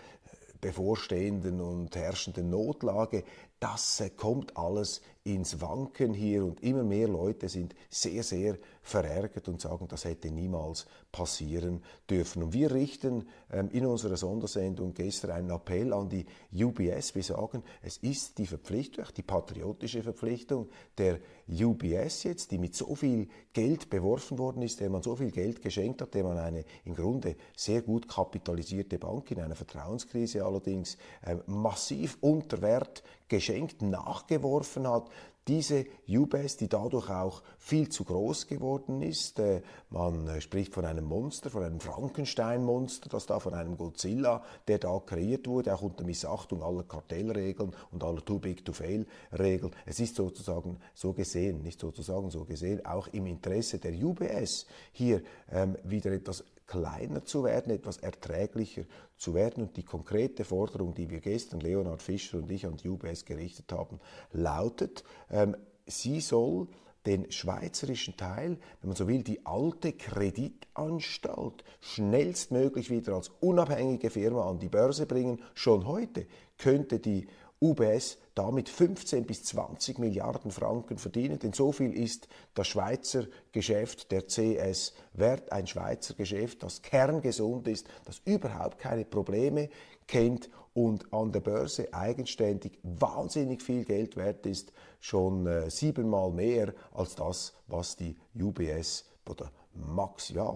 bevorstehenden 0.59 1.61
und 1.61 1.95
herrschenden 1.95 2.49
Notlage, 2.49 3.23
das 3.65 4.03
kommt 4.15 4.55
alles 4.57 5.01
ins 5.23 5.59
Wanken 5.59 6.13
hier 6.13 6.45
und 6.45 6.61
immer 6.61 6.83
mehr 6.83 7.07
Leute 7.07 7.49
sind 7.49 7.73
sehr, 7.89 8.21
sehr 8.21 8.59
verärgert 8.83 9.47
und 9.47 9.59
sagen, 9.59 9.87
das 9.87 10.05
hätte 10.05 10.29
niemals 10.29 10.85
passieren 11.11 11.81
dürfen. 12.07 12.43
Und 12.43 12.53
wir 12.53 12.71
richten 12.71 13.27
ähm, 13.51 13.69
in 13.71 13.87
unserer 13.87 14.17
Sondersendung 14.17 14.93
gestern 14.93 15.31
einen 15.31 15.49
Appell 15.49 15.93
an 15.93 16.09
die 16.09 16.27
UBS. 16.53 17.15
Wir 17.15 17.23
sagen, 17.23 17.63
es 17.81 17.97
ist 17.97 18.37
die 18.37 18.45
Verpflichtung, 18.45 19.05
die 19.17 19.23
patriotische 19.23 20.03
Verpflichtung 20.03 20.69
der 20.99 21.17
UBS 21.49 22.21
jetzt, 22.21 22.51
die 22.51 22.59
mit 22.59 22.75
so 22.75 22.93
viel 22.93 23.27
Geld 23.51 23.89
beworfen 23.89 24.37
worden 24.37 24.61
ist, 24.61 24.79
der 24.79 24.91
man 24.91 25.01
so 25.01 25.15
viel 25.15 25.31
Geld 25.31 25.63
geschenkt 25.63 26.03
hat, 26.03 26.13
der 26.13 26.23
man 26.23 26.37
eine 26.37 26.65
im 26.83 26.93
Grunde 26.93 27.35
sehr 27.55 27.81
gut 27.81 28.07
kapitalisierte 28.07 28.99
Bank 28.99 29.31
in 29.31 29.39
einer 29.39 29.55
Vertrauenskrise 29.55 30.45
allerdings 30.45 30.97
äh, 31.23 31.37
massiv 31.47 32.19
unter 32.21 32.61
Wert 32.61 33.01
geschenkt, 33.27 33.54
nachgeworfen 33.81 34.87
hat, 34.87 35.09
diese 35.47 35.85
UBS, 36.07 36.57
die 36.57 36.67
dadurch 36.67 37.09
auch 37.09 37.43
viel 37.59 37.89
zu 37.89 38.03
groß 38.03 38.47
geworden 38.47 39.01
ist. 39.01 39.39
Äh, 39.39 39.61
man 39.89 40.27
äh, 40.27 40.41
spricht 40.41 40.73
von 40.73 40.85
einem 40.85 41.05
Monster, 41.05 41.49
von 41.49 41.63
einem 41.63 41.79
Frankenstein-Monster, 41.79 43.09
das 43.09 43.27
da 43.27 43.39
von 43.39 43.53
einem 43.53 43.77
Godzilla, 43.77 44.43
der 44.67 44.79
da 44.79 44.99
kreiert 45.05 45.47
wurde, 45.47 45.73
auch 45.73 45.83
unter 45.83 46.03
Missachtung 46.03 46.63
aller 46.63 46.83
Kartellregeln 46.83 47.75
und 47.91 48.03
aller 48.03 48.25
Too 48.25 48.39
Big 48.39 48.65
to 48.65 48.73
Fail-Regeln. 48.73 49.71
Es 49.85 49.99
ist 49.99 50.15
sozusagen 50.15 50.79
so 50.95 51.13
gesehen, 51.13 51.61
nicht 51.61 51.79
sozusagen 51.79 52.31
so 52.31 52.43
gesehen, 52.45 52.83
auch 52.85 53.07
im 53.09 53.27
Interesse 53.27 53.77
der 53.77 53.93
UBS 53.93 54.65
hier 54.93 55.21
ähm, 55.51 55.77
wieder 55.83 56.11
etwas 56.11 56.43
kleiner 56.67 57.23
zu 57.23 57.43
werden, 57.43 57.71
etwas 57.71 57.97
erträglicher 57.97 58.83
zu 59.17 59.33
werden. 59.33 59.63
Und 59.63 59.77
die 59.77 59.83
konkrete 59.83 60.43
Forderung, 60.43 60.93
die 60.93 61.09
wir 61.09 61.19
gestern, 61.19 61.59
Leonhard 61.59 62.01
Fischer 62.01 62.37
und 62.37 62.51
ich 62.51 62.65
an 62.65 62.77
die 62.77 62.89
UBS 62.89 63.25
gerichtet 63.25 63.71
haben, 63.71 63.99
lautet, 64.31 65.03
ähm, 65.29 65.55
sie 65.85 66.21
soll 66.21 66.67
den 67.05 67.31
schweizerischen 67.31 68.17
Teil, 68.17 68.57
wenn 68.81 68.89
man 68.89 68.95
so 68.95 69.07
will, 69.07 69.23
die 69.23 69.45
alte 69.45 69.93
Kreditanstalt 69.93 71.63
schnellstmöglich 71.79 72.89
wieder 72.89 73.13
als 73.13 73.29
unabhängige 73.39 74.09
Firma 74.09 74.49
an 74.49 74.59
die 74.59 74.69
Börse 74.69 75.05
bringen. 75.05 75.41
Schon 75.53 75.85
heute 75.85 76.25
könnte 76.57 76.99
die 76.99 77.27
UBS 77.61 78.17
damit 78.35 78.67
15 78.67 79.25
bis 79.25 79.45
20 79.45 79.97
Milliarden 79.97 80.51
Franken 80.51 80.97
verdienen, 80.97 81.39
denn 81.39 81.53
so 81.53 81.71
viel 81.71 81.93
ist 81.93 82.27
das 82.53 82.67
Schweizer 82.67 83.25
Geschäft 83.53 84.11
der 84.11 84.27
CS 84.27 84.93
wert, 85.13 85.51
ein 85.51 85.65
Schweizer 85.65 86.13
Geschäft, 86.13 86.61
das 86.61 86.81
kerngesund 86.81 87.67
ist, 87.67 87.87
das 88.03 88.21
überhaupt 88.25 88.77
keine 88.77 89.05
Probleme 89.05 89.69
kennt 90.07 90.49
und 90.73 91.11
an 91.13 91.31
der 91.31 91.39
Börse 91.39 91.93
eigenständig 91.93 92.77
wahnsinnig 92.83 93.63
viel 93.63 93.85
Geld 93.85 94.17
wert 94.17 94.45
ist, 94.45 94.73
schon 94.99 95.47
äh, 95.47 95.69
siebenmal 95.71 96.31
mehr 96.31 96.73
als 96.93 97.15
das, 97.15 97.53
was 97.67 97.95
die 97.95 98.17
UBS 98.37 99.05
oder 99.27 99.51
Max, 99.73 100.29
ja, 100.29 100.53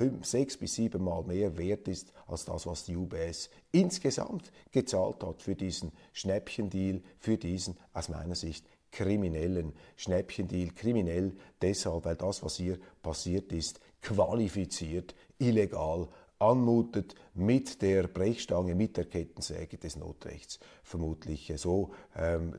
fünf, 0.00 0.24
sechs 0.24 0.56
bis 0.56 0.76
sieben 0.76 1.04
Mal 1.04 1.22
mehr 1.24 1.58
wert 1.58 1.86
ist 1.86 2.14
als 2.26 2.46
das, 2.46 2.64
was 2.64 2.84
die 2.84 2.96
UBS 2.96 3.50
insgesamt 3.70 4.50
gezahlt 4.72 5.22
hat 5.22 5.42
für 5.42 5.54
diesen 5.54 5.92
Schnäppchendeal, 6.14 7.02
für 7.18 7.36
diesen 7.36 7.76
aus 7.92 8.08
meiner 8.08 8.34
Sicht 8.34 8.64
kriminellen 8.92 9.74
Schnäppchendeal. 9.96 10.70
Kriminell 10.70 11.36
deshalb, 11.60 12.06
weil 12.06 12.16
das, 12.16 12.42
was 12.42 12.56
hier 12.56 12.78
passiert 13.02 13.52
ist, 13.52 13.78
qualifiziert, 14.00 15.14
illegal 15.38 16.08
anmutet 16.38 17.14
mit 17.34 17.82
der 17.82 18.04
Brechstange, 18.04 18.74
mit 18.74 18.96
der 18.96 19.04
Kettensäge 19.04 19.76
des 19.76 19.96
Notrechts 19.96 20.60
vermutlich 20.82 21.52
so 21.56 21.90
ähm, 22.16 22.54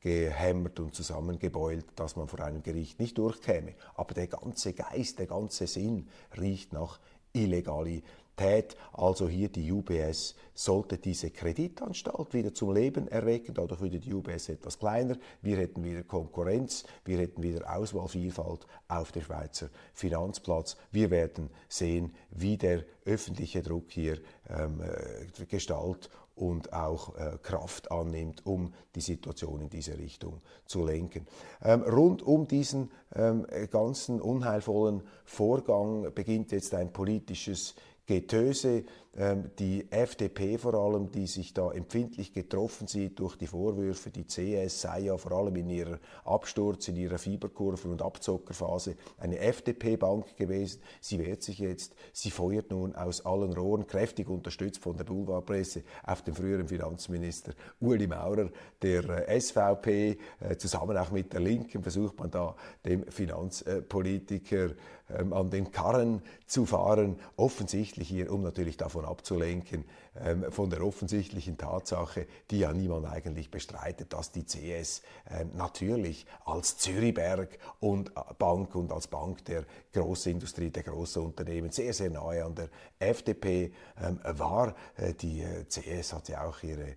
zusammengehämmert 0.00 0.80
und 0.80 0.94
zusammengebeult, 0.94 1.86
dass 1.96 2.16
man 2.16 2.28
vor 2.28 2.40
einem 2.40 2.62
Gericht 2.62 3.00
nicht 3.00 3.18
durchkäme. 3.18 3.74
Aber 3.94 4.14
der 4.14 4.28
ganze 4.28 4.72
Geist, 4.72 5.18
der 5.18 5.26
ganze 5.26 5.66
Sinn 5.66 6.08
riecht 6.38 6.72
nach 6.72 7.00
Illegalität. 7.32 8.76
Also 8.92 9.28
hier 9.28 9.48
die 9.48 9.72
UBS 9.72 10.36
sollte 10.54 10.98
diese 10.98 11.30
Kreditanstalt 11.30 12.32
wieder 12.32 12.54
zum 12.54 12.72
Leben 12.72 13.08
erwecken. 13.08 13.54
Dadurch 13.54 13.80
würde 13.80 13.98
die 13.98 14.14
UBS 14.14 14.48
etwas 14.48 14.78
kleiner. 14.78 15.16
Wir 15.42 15.56
hätten 15.56 15.82
wieder 15.82 16.04
Konkurrenz, 16.04 16.84
wir 17.04 17.18
hätten 17.18 17.42
wieder 17.42 17.76
Auswahlvielfalt 17.76 18.66
auf 18.86 19.10
dem 19.10 19.22
Schweizer 19.22 19.70
Finanzplatz. 19.92 20.76
Wir 20.92 21.10
werden 21.10 21.50
sehen, 21.68 22.14
wie 22.30 22.56
der 22.56 22.84
öffentliche 23.04 23.62
Druck 23.62 23.86
hier 23.88 24.18
ähm, 24.48 24.82
äh, 24.82 25.46
Gestalt 25.46 26.08
und 26.38 26.72
auch 26.72 27.16
äh, 27.16 27.38
Kraft 27.42 27.90
annimmt, 27.90 28.46
um 28.46 28.72
die 28.94 29.00
Situation 29.00 29.60
in 29.60 29.68
diese 29.68 29.98
Richtung 29.98 30.40
zu 30.66 30.84
lenken. 30.84 31.26
Ähm, 31.62 31.82
rund 31.82 32.22
um 32.22 32.46
diesen 32.46 32.90
ähm, 33.14 33.46
ganzen 33.70 34.20
unheilvollen 34.20 35.02
Vorgang 35.24 36.12
beginnt 36.14 36.52
jetzt 36.52 36.74
ein 36.74 36.92
politisches 36.92 37.74
Getöse. 38.08 38.84
Ähm, 39.16 39.50
die 39.58 39.86
FDP 39.90 40.58
vor 40.58 40.74
allem, 40.74 41.10
die 41.10 41.26
sich 41.26 41.52
da 41.52 41.72
empfindlich 41.72 42.32
getroffen 42.32 42.86
sieht 42.86 43.18
durch 43.18 43.36
die 43.36 43.46
Vorwürfe, 43.46 44.10
die 44.10 44.24
CS 44.24 44.80
sei 44.80 45.00
ja 45.00 45.16
vor 45.16 45.32
allem 45.32 45.56
in 45.56 45.68
ihrer 45.68 45.98
Absturz, 46.24 46.88
in 46.88 46.96
ihrer 46.96 47.18
Fieberkurve 47.18 47.88
und 47.88 48.00
Abzockerphase 48.00 48.96
eine 49.18 49.38
FDP-Bank 49.40 50.36
gewesen. 50.36 50.80
Sie 51.00 51.18
wehrt 51.18 51.42
sich 51.42 51.58
jetzt, 51.58 51.96
sie 52.12 52.30
feuert 52.30 52.70
nun 52.70 52.94
aus 52.94 53.26
allen 53.26 53.52
Rohren, 53.52 53.86
kräftig 53.86 54.28
unterstützt 54.28 54.82
von 54.82 54.96
der 54.96 55.04
Boulevardpresse, 55.04 55.82
auf 56.04 56.22
den 56.22 56.34
früheren 56.34 56.68
Finanzminister 56.68 57.52
Uli 57.80 58.06
Maurer, 58.06 58.50
der 58.80 59.28
äh, 59.28 59.40
SVP, 59.40 60.18
äh, 60.40 60.56
zusammen 60.56 60.96
auch 60.96 61.10
mit 61.10 61.32
der 61.32 61.40
Linken 61.40 61.82
versucht 61.82 62.18
man 62.18 62.30
da 62.30 62.54
dem 62.86 63.04
Finanzpolitiker 63.06 64.70
ähm, 65.10 65.32
an 65.32 65.50
den 65.50 65.70
Karren 65.70 66.22
zu 66.46 66.66
fahren, 66.66 67.18
offensichtlich 67.36 68.08
hier, 68.08 68.32
um 68.32 68.42
natürlich 68.42 68.76
davon 68.76 69.04
abzulenken, 69.04 69.84
ähm, 70.20 70.50
von 70.50 70.70
der 70.70 70.84
offensichtlichen 70.84 71.56
Tatsache, 71.56 72.26
die 72.50 72.60
ja 72.60 72.72
niemand 72.72 73.06
eigentlich 73.06 73.50
bestreitet, 73.50 74.12
dass 74.12 74.32
die 74.32 74.44
CS 74.44 75.02
ähm, 75.30 75.50
natürlich 75.54 76.26
als 76.44 76.76
Zürichberg 76.78 77.58
und 77.80 78.10
äh, 78.10 78.34
Bank 78.38 78.74
und 78.74 78.92
als 78.92 79.06
Bank 79.06 79.44
der 79.44 79.64
Großindustrie, 79.92 80.70
der 80.70 80.82
großen 80.82 81.22
Unternehmen 81.22 81.70
sehr, 81.70 81.92
sehr 81.92 82.10
nahe 82.10 82.44
an 82.44 82.54
der 82.54 82.68
FDP 82.98 83.72
ähm, 84.02 84.20
war. 84.24 84.74
Äh, 84.96 85.14
die 85.14 85.42
äh, 85.42 85.64
CS 85.68 86.12
hat 86.12 86.28
ja 86.28 86.46
auch 86.46 86.62
ihre 86.62 86.96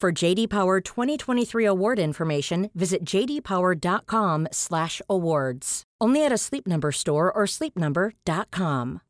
For 0.00 0.12
JD 0.12 0.50
Power 0.50 0.80
2023 0.80 1.64
award 1.64 1.98
information, 1.98 2.70
visit 2.74 3.04
jdpower.com/awards. 3.04 5.82
Only 6.00 6.24
at 6.24 6.32
a 6.32 6.38
Sleep 6.38 6.66
Number 6.66 6.90
store 6.92 7.30
or 7.32 7.44
sleepnumber.com. 7.46 9.00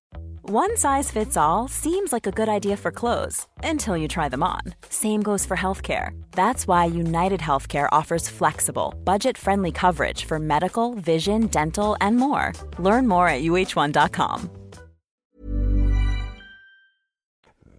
One 0.43 0.77
size 0.77 1.11
fits 1.11 1.37
all 1.37 1.67
seems 1.69 2.13
like 2.13 2.27
a 2.27 2.31
good 2.31 2.49
idea 2.51 2.77
for 2.77 2.93
clothes 2.93 3.47
until 3.65 3.97
you 3.97 4.07
try 4.07 4.29
them 4.29 4.43
on. 4.43 4.61
Same 4.91 5.23
goes 5.23 5.47
for 5.47 5.57
healthcare. 5.57 6.11
That's 6.33 6.69
why 6.69 6.85
United 6.85 7.41
Healthcare 7.41 7.89
offers 7.91 8.29
flexible, 8.29 8.95
budget-friendly 9.05 9.73
coverage 9.73 10.27
for 10.27 10.39
medical, 10.39 10.95
vision, 10.95 11.47
dental, 11.47 11.97
and 12.01 12.19
more. 12.19 12.53
Learn 12.79 13.09
more 13.09 13.27
at 13.27 13.43
uh1.com. 13.43 14.51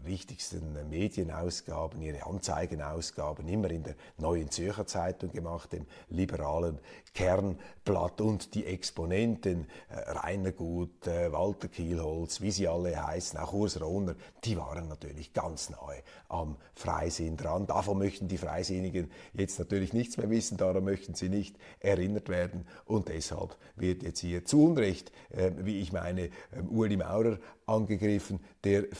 wichtigsten 0.05 0.89
Medienausgaben, 0.89 2.01
ihre 2.01 2.25
Anzeigenausgaben 2.25 3.47
immer 3.47 3.69
in 3.71 3.83
der 3.83 3.95
Neuen 4.17 4.49
Zürcher 4.51 4.85
Zeitung 4.85 5.31
gemacht, 5.31 5.73
dem 5.73 5.85
liberalen 6.09 6.79
Kernblatt 7.13 8.19
und 8.21 8.53
die 8.55 8.65
Exponenten 8.65 9.67
äh, 9.89 10.11
Rainer 10.11 10.51
Gut, 10.51 11.07
äh, 11.07 11.31
Walter 11.31 11.69
Kielholz, 11.69 12.41
wie 12.41 12.51
sie 12.51 12.67
alle 12.67 13.05
heißen, 13.05 13.39
auch 13.39 13.53
Urs 13.53 13.79
Rohner, 13.81 14.15
die 14.43 14.57
waren 14.57 14.89
natürlich 14.89 15.33
ganz 15.33 15.69
nahe 15.69 16.03
am 16.27 16.57
Freisinn 16.73 17.37
dran. 17.37 17.67
Davon 17.67 17.97
möchten 17.97 18.27
die 18.27 18.37
Freisinnigen 18.37 19.09
jetzt 19.33 19.59
natürlich 19.59 19.93
nichts 19.93 20.17
mehr 20.17 20.29
wissen, 20.29 20.57
daran 20.57 20.83
möchten 20.83 21.15
sie 21.15 21.29
nicht 21.29 21.55
erinnert 21.79 22.27
werden 22.27 22.67
und 22.85 23.07
deshalb 23.07 23.57
wird 23.75 24.03
jetzt 24.03 24.19
hier 24.19 24.43
zu 24.43 24.65
Unrecht, 24.65 25.11
äh, 25.29 25.51
wie 25.57 25.79
ich 25.79 25.93
meine, 25.93 26.29
ähm, 26.53 26.69
Uli 26.69 26.97
Maurer 26.97 27.39
angegriffen, 27.65 28.39
der 28.63 28.93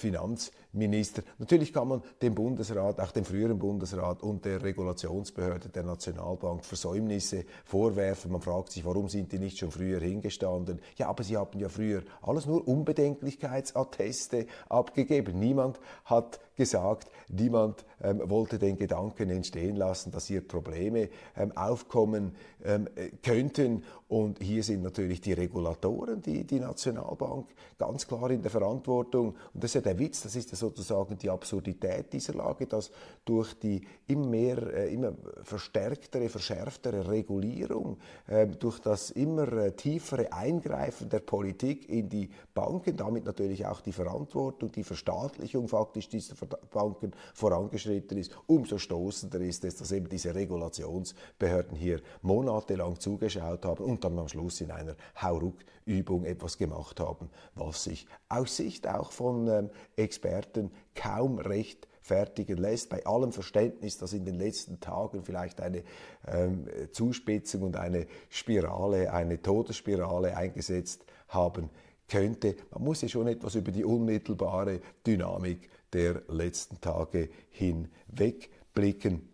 Finanzminister. 0.76 1.24
Natürlich 1.38 1.74
kann 1.74 1.88
man 1.88 2.04
dem 2.22 2.36
Bundesrat, 2.36 3.00
auch 3.00 3.12
dem 3.12 3.26
früheren 3.26 3.58
Bundesrat 3.58 4.22
und 4.22 4.44
der 4.44 4.62
Regulationsbehörde 4.62 5.70
der 5.70 5.84
Nationalbank 5.84 6.66
Versäumnisse 6.66 7.46
vorwerfen. 7.64 8.32
Man 8.32 8.42
fragt 8.42 8.72
sich, 8.72 8.84
warum 8.86 9.08
sind 9.08 9.32
die 9.32 9.40
nicht 9.40 9.58
schon 9.58 9.72
früher 9.72 10.00
hingestanden? 10.00 10.82
Ja, 10.98 11.08
aber 11.08 11.24
sie 11.24 11.38
haben 11.38 11.60
ja 11.60 11.70
früher 11.70 12.04
alles 12.22 12.46
nur 12.46 12.68
Unbedenklichkeitsatteste 12.68 14.48
abgegeben. 14.70 15.40
Niemand 15.40 15.80
hat 16.04 16.40
gesagt, 16.56 17.10
niemand 17.30 17.86
ähm, 18.02 18.22
wollte 18.30 18.60
den 18.60 18.78
Gedanken 18.78 19.30
entstehen 19.30 19.76
lassen, 19.76 20.12
dass 20.12 20.28
hier 20.28 20.46
Probleme 20.46 21.10
ähm, 21.36 21.56
aufkommen 21.56 22.36
ähm, 22.64 22.88
könnten. 23.24 23.84
Und 24.08 24.40
hier 24.40 24.62
sind 24.62 24.84
natürlich 24.84 25.20
die 25.20 25.34
Regulatoren, 25.34 26.22
die, 26.22 26.44
die 26.44 26.60
Nationalbank 26.60 27.48
ganz 27.76 28.06
klar 28.06 28.30
in 28.30 28.44
der 28.44 28.52
Verantwortung. 28.52 29.30
Und 29.52 29.64
das 29.64 29.72
ist 29.72 29.76
ja 29.76 29.82
der 29.82 29.98
Witz, 29.98 30.22
das 30.22 30.36
ist 30.36 30.52
ja 30.52 30.58
sozusagen 30.58 31.18
die 31.18 31.30
Absurdität 31.30 32.14
dieser 32.14 32.36
Lage, 32.36 32.68
dass 32.68 32.92
durch 33.26 33.56
die 33.56 33.82
immer 34.06 34.28
mehr, 34.28 34.58
äh, 34.74 34.94
immer 34.94 35.14
verstärktere, 35.42 36.30
verschärftere 36.30 37.10
Regulierung, 37.10 37.98
äh, 38.28 38.46
durch 38.46 38.80
das 38.80 39.10
immer 39.10 39.52
äh, 39.54 39.72
tiefere 39.72 40.32
Eingreifen 40.32 41.10
der 41.10 41.20
Politik 41.20 41.90
in 41.90 42.08
die 42.08 42.30
Banken, 42.54 42.96
damit 42.96 43.26
natürlich 43.26 43.66
auch 43.66 43.82
die 43.82 43.92
Verantwortung, 43.92 44.72
die 44.72 44.84
Verstaatlichung 44.84 45.68
faktisch 45.68 46.10
dieser 46.10 46.36
Banken 46.72 47.12
vorangeschritten 47.34 48.20
ist, 48.20 48.38
umso 48.46 48.78
stoßender 48.78 49.40
ist 49.42 49.66
es, 49.66 49.78
dass 49.78 49.92
eben 49.92 50.10
diese 50.10 50.36
Regulationsbehörden 50.36 51.76
hier 51.76 52.02
monatelang 52.22 53.00
zugeschaut 53.00 53.66
haben 53.66 53.84
und 53.84 54.05
dann 54.10 54.20
am 54.20 54.28
Schluss 54.28 54.62
in 54.62 54.72
einer 54.72 54.96
Hauruck-Übung 55.22 56.26
etwas 56.26 56.58
gemacht 56.58 57.00
haben, 57.00 57.30
was 57.56 57.84
sich 57.84 58.08
aus 58.30 58.56
Sicht 58.56 58.88
auch 58.88 59.12
von 59.12 59.48
ähm, 59.48 59.70
Experten 59.96 60.72
kaum 60.94 61.40
recht 61.40 61.88
fertigen 62.02 62.58
lässt, 62.58 62.90
bei 62.90 63.04
allem 63.06 63.32
Verständnis, 63.32 63.98
dass 63.98 64.14
in 64.14 64.26
den 64.26 64.36
letzten 64.36 64.80
Tagen 64.80 65.24
vielleicht 65.24 65.60
eine 65.60 65.84
ähm, 66.28 66.68
Zuspitzung 66.92 67.64
und 67.64 67.78
eine 67.78 68.06
Spirale, 68.30 69.12
eine 69.12 69.42
Todesspirale 69.42 70.38
eingesetzt 70.38 71.04
haben 71.30 71.72
könnte. 72.08 72.56
Man 72.72 72.84
muss 72.84 73.02
ja 73.02 73.08
schon 73.08 73.28
etwas 73.28 73.56
über 73.56 73.72
die 73.72 73.84
unmittelbare 73.84 74.82
Dynamik 75.06 75.70
der 75.94 76.22
letzten 76.28 76.80
Tage 76.80 77.30
hinwegblicken. 77.50 79.30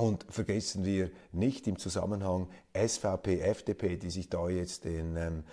Und 0.00 0.24
vergessen 0.30 0.86
wir 0.86 1.10
nicht 1.30 1.66
im 1.66 1.78
Zusammenhang 1.78 2.48
SVP, 2.72 3.40
FDP, 3.40 3.98
die 3.98 4.08
sich 4.08 4.30
da 4.30 4.48
jetzt 4.48 4.86
den 4.86 5.14
ähm, 5.18 5.44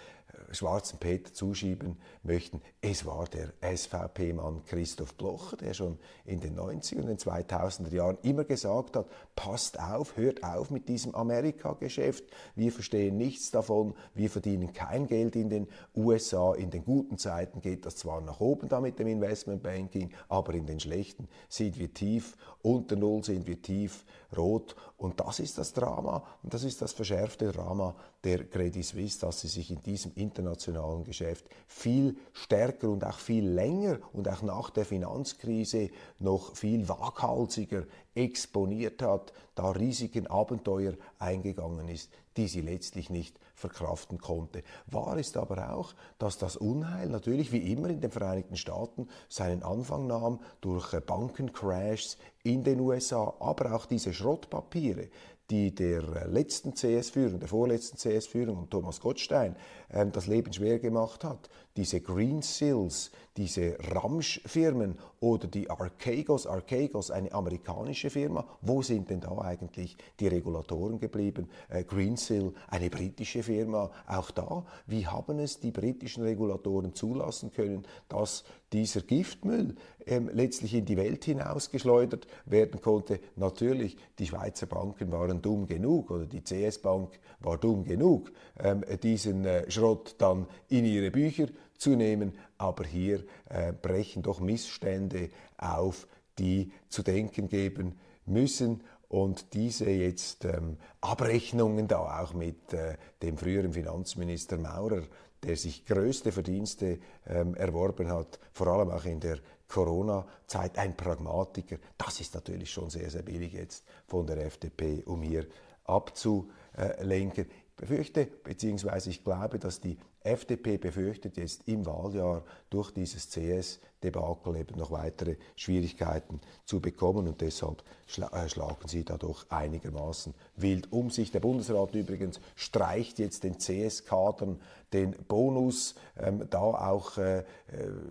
schwarzen 0.51 0.99
Peter 0.99 1.33
zuschieben 1.33 1.97
möchten. 2.23 2.62
Es 2.81 3.05
war 3.05 3.25
der 3.25 3.53
SVP-Mann 3.62 4.63
Christoph 4.65 5.15
Blocher, 5.15 5.57
der 5.57 5.73
schon 5.73 5.97
in 6.25 6.39
den 6.39 6.57
90er 6.57 7.01
und 7.01 7.07
den 7.07 7.17
2000er 7.17 7.93
Jahren 7.93 8.17
immer 8.23 8.43
gesagt 8.43 8.95
hat, 8.95 9.07
passt 9.36 9.79
auf, 9.79 10.17
hört 10.17 10.43
auf 10.43 10.69
mit 10.69 10.88
diesem 10.88 11.15
Amerika-Geschäft, 11.15 12.23
wir 12.55 12.71
verstehen 12.71 13.17
nichts 13.17 13.51
davon, 13.51 13.93
wir 14.13 14.29
verdienen 14.29 14.73
kein 14.73 15.07
Geld 15.07 15.36
in 15.36 15.49
den 15.49 15.67
USA, 15.95 16.53
in 16.53 16.71
den 16.71 16.86
guten 16.86 17.17
Zeiten 17.17 17.62
geht 17.62 17.86
das 17.86 17.95
zwar 17.97 18.21
nach 18.21 18.39
oben 18.39 18.69
da 18.69 18.79
mit 18.79 18.99
dem 18.99 19.07
Investmentbanking, 19.07 20.12
aber 20.29 20.53
in 20.53 20.65
den 20.65 20.79
schlechten 20.79 21.27
sind 21.49 21.77
wir 21.77 21.93
tief, 21.93 22.38
unter 22.62 22.95
Null 22.95 23.23
sind 23.23 23.47
wir 23.47 23.62
tief, 23.62 24.05
rot. 24.36 24.75
Und 24.97 25.19
das 25.19 25.39
ist 25.39 25.57
das 25.57 25.73
Drama 25.73 26.23
und 26.43 26.53
das 26.53 26.63
ist 26.63 26.81
das 26.81 26.93
verschärfte 26.93 27.51
Drama 27.51 27.95
der 28.23 28.45
Credit 28.45 28.84
Suisse, 28.84 29.19
dass 29.19 29.41
sie 29.41 29.47
sich 29.47 29.71
in 29.71 29.82
diesem 29.84 30.12
internationalen 30.15 31.03
Geschäft 31.03 31.45
viel 31.67 32.17
stärker 32.34 32.89
und 32.89 33.03
auch 33.03 33.19
viel 33.19 33.47
länger 33.47 33.99
und 34.13 34.27
auch 34.27 34.41
nach 34.41 34.69
der 34.69 34.86
Finanzkrise 34.86 35.89
noch 36.19 36.56
viel 36.56 36.89
waghalsiger 36.89 37.84
exponiert 38.15 39.01
hat, 39.01 39.32
da 39.56 39.71
Risiken, 39.71 40.27
Abenteuer 40.27 40.93
eingegangen 41.19 41.88
ist, 41.88 42.12
die 42.36 42.47
sie 42.47 42.62
letztlich 42.62 43.10
nicht 43.10 43.39
verkraften 43.53 44.19
konnte. 44.19 44.63
Wahr 44.86 45.17
ist 45.17 45.38
aber 45.38 45.73
auch, 45.73 45.93
dass 46.19 46.38
das 46.38 46.58
Unheil 46.58 47.10
natürlich 47.10 47.51
wie 47.51 47.71
immer 47.71 47.89
in 47.89 48.01
den 48.01 48.12
Vereinigten 48.12 48.56
Staaten 48.56 49.08
seinen 49.30 49.63
Anfang 49.63 50.08
nahm 50.08 50.39
durch 50.62 50.91
Bankencrashs 51.06 52.17
in 52.43 52.63
den 52.63 52.80
USA, 52.80 53.34
aber 53.39 53.73
auch 53.73 53.86
diese 53.86 54.13
Schrottpapiere, 54.13 55.10
die 55.49 55.73
der 55.73 56.27
letzten 56.27 56.73
CS-Führung, 56.73 57.39
der 57.39 57.47
vorletzten 57.47 57.97
CS-Führung 57.97 58.57
und 58.57 58.71
Thomas 58.71 58.99
Gottstein 58.99 59.55
ähm, 59.91 60.12
das 60.12 60.27
Leben 60.27 60.51
schwer 60.51 60.79
gemacht 60.79 61.23
hat. 61.23 61.49
Diese 61.77 62.01
Green 62.01 62.41
Sills, 62.41 63.12
diese 63.38 63.77
Ramsch-Firmen 63.79 64.97
oder 65.19 65.47
die 65.47 65.69
Archegos, 65.69 66.47
Archegos, 66.47 67.12
eine 67.12 67.31
amerikanische 67.31 68.10
Firma, 68.10 68.45
wo 68.62 68.81
sind 68.81 69.10
denn 69.10 69.21
da 69.21 69.38
eigentlich 69.38 69.95
die 70.19 70.27
Regulatoren 70.27 70.99
geblieben? 70.99 71.49
Äh, 71.69 71.83
Greensill, 71.83 72.53
eine 72.67 72.89
britische 72.89 73.43
Firma, 73.43 73.91
auch 74.07 74.31
da, 74.31 74.65
wie 74.86 75.07
haben 75.07 75.39
es 75.39 75.60
die 75.60 75.71
britischen 75.71 76.23
Regulatoren 76.23 76.93
zulassen 76.93 77.51
können, 77.51 77.86
dass 78.10 78.43
dieser 78.73 79.01
Giftmüll 79.01 79.75
ähm, 80.06 80.30
letztlich 80.34 80.73
in 80.73 80.86
die 80.86 80.97
Welt 80.97 81.25
hinausgeschleudert 81.25 82.27
werden 82.45 82.82
konnte? 82.82 83.19
Natürlich, 83.36 83.97
die 84.19 84.25
Schweizer 84.25 84.65
Banken 84.65 85.12
waren 85.12 85.41
dumm 85.41 85.67
genug 85.67 86.12
oder 86.12 86.25
die 86.25 86.41
CS 86.41 86.80
Bank 86.80 87.19
war 87.39 87.58
dumm 87.58 87.84
genug, 87.84 88.32
ähm, 88.60 88.84
diesen 89.01 89.45
äh, 89.45 89.69
Schrott 89.69 90.15
dann 90.17 90.47
in 90.69 90.86
ihre 90.86 91.12
Bücher 91.12 91.47
zu 91.77 91.91
nehmen, 91.91 92.34
aber 92.58 92.86
hier 92.86 93.23
äh, 93.49 93.71
brechen 93.73 94.23
doch 94.23 94.39
Missstände 94.39 95.30
auf, 95.58 96.08
die 96.39 96.71
zu 96.89 97.03
denken 97.03 97.49
geben 97.49 97.99
müssen 98.25 98.82
und 99.10 99.53
diese 99.53 99.89
jetzt 99.89 100.43
ähm, 100.43 100.77
Abrechnungen 100.99 101.88
da 101.88 102.21
auch 102.21 102.34
mit 102.34 102.73
äh, 102.73 102.97
dem 103.21 103.38
früheren 103.38 103.71
Finanzminister 103.71 104.58
Maurer, 104.58 105.03
der 105.43 105.56
sich 105.56 105.86
größte 105.86 106.32
Verdienste 106.32 107.00
ähm, 107.28 107.56
erworben 107.56 108.10
hat, 108.10 108.39
vor 108.52 108.67
allem 108.67 108.91
auch 108.91 109.06
in 109.06 109.19
der 109.19 109.39
Corona-Zeit, 109.67 110.78
ein 110.78 110.95
Pragmatiker, 110.95 111.78
das 111.97 112.19
ist 112.21 112.34
natürlich 112.34 112.71
schon 112.71 112.89
sehr, 112.89 113.10
sehr 113.10 113.23
billig 113.23 113.54
jetzt 113.54 113.86
von 114.08 114.26
der 114.26 114.45
FDP, 114.45 115.04
um 115.06 115.21
hier 115.21 115.45
abzulenken. 115.84 117.47
befürchte, 117.78 118.26
beziehungsweise 118.26 119.10
ich 119.10 119.23
glaube, 119.23 119.60
dass 119.60 119.80
die 119.80 119.97
FDP 120.23 120.77
befürchtet 120.77 121.38
jetzt 121.38 121.67
im 121.67 121.86
Wahljahr 121.86 122.43
durch 122.69 122.91
dieses 122.91 123.30
CS-Debakel 123.30 124.58
eben 124.58 124.77
noch 124.77 124.91
weitere 124.91 125.38
Schwierigkeiten 125.56 126.41
zu 126.65 126.80
bekommen 126.80 127.27
und 127.27 127.41
deshalb 127.41 127.84
schla 128.06 128.27
äh, 128.34 128.49
schlagen 128.49 128.88
sie 128.88 129.03
dadurch 129.03 129.45
einigermaßen 129.49 130.34
wild 130.56 130.91
um 130.91 131.10
sich. 131.10 131.32
Der 131.32 131.39
Bundesrat 131.39 131.95
übrigens 131.95 132.39
streicht 132.56 133.19
jetzt 133.19 133.43
den 133.43 133.58
CS-Kadern 133.58 134.60
den 134.93 135.12
Bonus, 135.27 135.95
ähm, 136.17 136.47
da 136.49 136.60
auch 136.60 137.17
äh, 137.17 137.39
äh, 137.39 137.43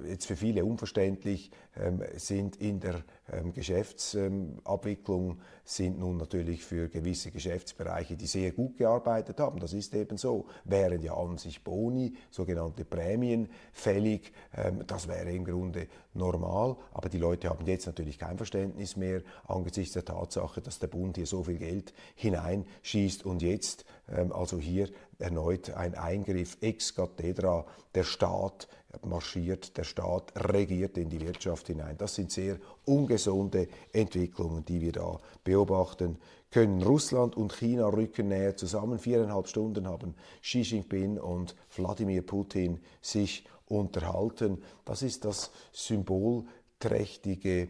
jetzt 0.08 0.26
für 0.26 0.36
viele 0.36 0.64
unverständlich 0.64 1.50
ähm, 1.76 2.02
sind 2.16 2.56
in 2.56 2.80
der 2.80 3.02
ähm, 3.32 3.54
Geschäftsabwicklung 3.54 5.40
sind 5.64 5.98
nun 5.98 6.18
natürlich 6.18 6.64
für 6.64 6.88
gewisse 6.88 7.30
Geschäftsbereiche, 7.30 8.16
die 8.16 8.26
sehr 8.26 8.52
gut 8.52 8.76
gearbeitet 8.76 9.40
haben, 9.40 9.58
das 9.58 9.72
ist 9.72 9.94
eben 9.94 10.18
so, 10.18 10.46
wären 10.64 11.02
ja 11.02 11.14
an 11.14 11.38
sich 11.38 11.64
Boni, 11.64 12.05
sogenannte 12.30 12.84
Prämien 12.84 13.48
fällig, 13.72 14.32
ähm, 14.56 14.84
das 14.86 15.08
wäre 15.08 15.30
im 15.32 15.44
Grunde 15.44 15.88
normal, 16.14 16.76
aber 16.92 17.08
die 17.08 17.18
Leute 17.18 17.48
haben 17.48 17.66
jetzt 17.66 17.86
natürlich 17.86 18.18
kein 18.18 18.36
Verständnis 18.36 18.96
mehr 18.96 19.22
angesichts 19.46 19.94
der 19.94 20.04
Tatsache, 20.04 20.60
dass 20.60 20.78
der 20.78 20.88
Bund 20.88 21.16
hier 21.16 21.26
so 21.26 21.42
viel 21.42 21.58
Geld 21.58 21.92
hineinschießt 22.14 23.24
und 23.24 23.42
jetzt 23.42 23.84
ähm, 24.08 24.32
also 24.32 24.58
hier 24.58 24.88
erneut 25.18 25.70
ein 25.70 25.94
Eingriff 25.94 26.58
ex 26.60 26.94
cathedra, 26.94 27.64
der 27.94 28.04
Staat 28.04 28.68
marschiert, 29.04 29.76
der 29.76 29.84
Staat 29.84 30.32
regiert 30.36 30.96
in 30.98 31.10
die 31.10 31.20
Wirtschaft 31.20 31.66
hinein. 31.66 31.96
Das 31.98 32.14
sind 32.14 32.30
sehr 32.30 32.58
ungesunde 32.84 33.68
Entwicklungen, 33.92 34.64
die 34.64 34.80
wir 34.80 34.92
da 34.92 35.20
beobachten 35.44 36.18
können. 36.50 36.82
Russland 36.82 37.36
und 37.36 37.52
China 37.52 37.88
rücken 37.88 38.28
näher 38.28 38.56
zusammen. 38.56 38.98
Viereinhalb 38.98 39.48
Stunden 39.48 39.86
haben 39.86 40.14
Xi 40.42 40.60
Jinping 40.60 41.18
und 41.18 41.54
Wladimir 41.76 42.22
Putin 42.22 42.80
sich 43.00 43.44
unterhalten. 43.66 44.62
Das 44.84 45.02
ist 45.02 45.24
das 45.24 45.50
symbolträchtige 45.72 47.68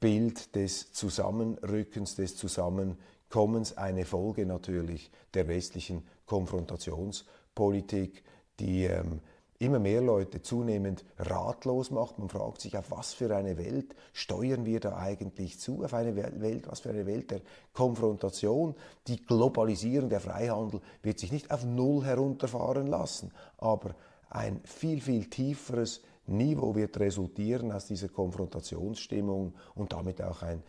Bild 0.00 0.54
des 0.54 0.92
Zusammenrückens, 0.92 2.14
des 2.14 2.36
Zusammenkommens, 2.36 3.76
eine 3.76 4.04
Folge 4.04 4.46
natürlich 4.46 5.10
der 5.34 5.48
westlichen 5.48 6.06
Konfrontationspolitik, 6.26 8.22
die 8.60 8.84
ähm, 8.84 9.20
immer 9.58 9.78
mehr 9.78 10.00
Leute 10.00 10.40
zunehmend 10.40 11.04
ratlos 11.18 11.90
macht. 11.90 12.18
Man 12.18 12.28
fragt 12.28 12.60
sich, 12.60 12.76
auf 12.76 12.90
was 12.90 13.12
für 13.12 13.34
eine 13.34 13.58
Welt 13.58 13.94
steuern 14.12 14.64
wir 14.64 14.80
da 14.80 14.96
eigentlich 14.96 15.58
zu? 15.58 15.84
Auf 15.84 15.94
eine 15.94 16.14
Welt, 16.14 16.68
was 16.68 16.80
für 16.80 16.90
eine 16.90 17.06
Welt 17.06 17.30
der 17.30 17.40
Konfrontation? 17.72 18.74
Die 19.08 19.24
Globalisierung, 19.24 20.08
der 20.08 20.20
Freihandel 20.20 20.80
wird 21.02 21.18
sich 21.18 21.32
nicht 21.32 21.50
auf 21.50 21.64
Null 21.64 22.04
herunterfahren 22.04 22.86
lassen, 22.86 23.32
aber 23.56 23.94
ein 24.30 24.60
viel, 24.64 25.00
viel 25.00 25.28
tieferes 25.28 26.02
Niveau 26.26 26.74
wird 26.74 27.00
resultieren 27.00 27.72
aus 27.72 27.86
dieser 27.86 28.08
Konfrontationsstimmung 28.08 29.54
und 29.74 29.92
damit 29.92 30.20
auch 30.22 30.42
ein 30.42 30.62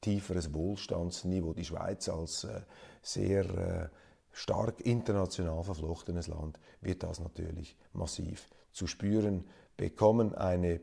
tieferes 0.00 0.54
Wohlstandsniveau. 0.54 1.52
Die 1.52 1.64
Schweiz 1.64 2.08
als 2.08 2.44
äh, 2.44 2.60
sehr 3.02 3.44
äh, 3.44 3.88
stark 4.38 4.80
international 4.82 5.64
verflochtenes 5.64 6.28
Land 6.28 6.60
wird 6.80 7.02
das 7.02 7.18
natürlich 7.18 7.76
massiv 7.92 8.48
zu 8.70 8.86
spüren 8.86 9.44
bekommen. 9.76 10.32
Eine 10.32 10.80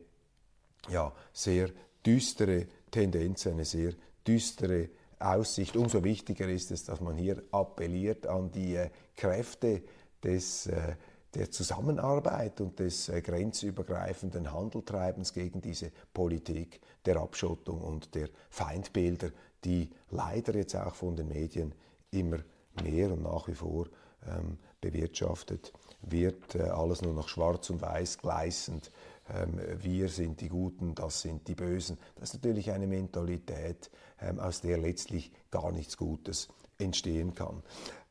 ja, 0.90 1.10
sehr 1.32 1.70
düstere 2.04 2.66
Tendenz, 2.90 3.46
eine 3.46 3.64
sehr 3.64 3.94
düstere 4.26 4.90
Aussicht. 5.18 5.74
Umso 5.74 6.04
wichtiger 6.04 6.48
ist 6.48 6.70
es, 6.70 6.84
dass 6.84 7.00
man 7.00 7.16
hier 7.16 7.42
appelliert 7.50 8.26
an 8.26 8.52
die 8.52 8.76
äh, 8.76 8.90
Kräfte 9.16 9.82
des, 10.22 10.66
äh, 10.66 10.96
der 11.32 11.50
Zusammenarbeit 11.50 12.60
und 12.60 12.78
des 12.78 13.08
äh, 13.08 13.22
grenzübergreifenden 13.22 14.52
Handeltreibens 14.52 15.32
gegen 15.32 15.62
diese 15.62 15.92
Politik 16.12 16.80
der 17.06 17.16
Abschottung 17.16 17.80
und 17.80 18.14
der 18.14 18.28
Feindbilder, 18.50 19.30
die 19.64 19.88
leider 20.10 20.54
jetzt 20.56 20.76
auch 20.76 20.94
von 20.94 21.16
den 21.16 21.28
Medien 21.28 21.74
immer 22.10 22.40
mehr 22.82 23.12
und 23.12 23.22
nach 23.22 23.48
wie 23.48 23.54
vor 23.54 23.86
ähm, 24.26 24.58
bewirtschaftet 24.80 25.72
wird. 26.02 26.54
Äh, 26.54 26.62
alles 26.62 27.02
nur 27.02 27.14
noch 27.14 27.28
schwarz 27.28 27.70
und 27.70 27.82
weiß 27.82 28.18
gleißend. 28.18 28.90
Ähm, 29.34 29.60
wir 29.78 30.08
sind 30.08 30.40
die 30.40 30.48
Guten, 30.48 30.94
das 30.94 31.22
sind 31.22 31.48
die 31.48 31.54
Bösen. 31.54 31.98
Das 32.16 32.30
ist 32.30 32.34
natürlich 32.34 32.70
eine 32.70 32.86
Mentalität, 32.86 33.90
ähm, 34.20 34.38
aus 34.38 34.60
der 34.60 34.78
letztlich 34.78 35.32
gar 35.50 35.72
nichts 35.72 35.96
Gutes 35.96 36.48
entstehen 36.78 37.34
kann. 37.34 37.62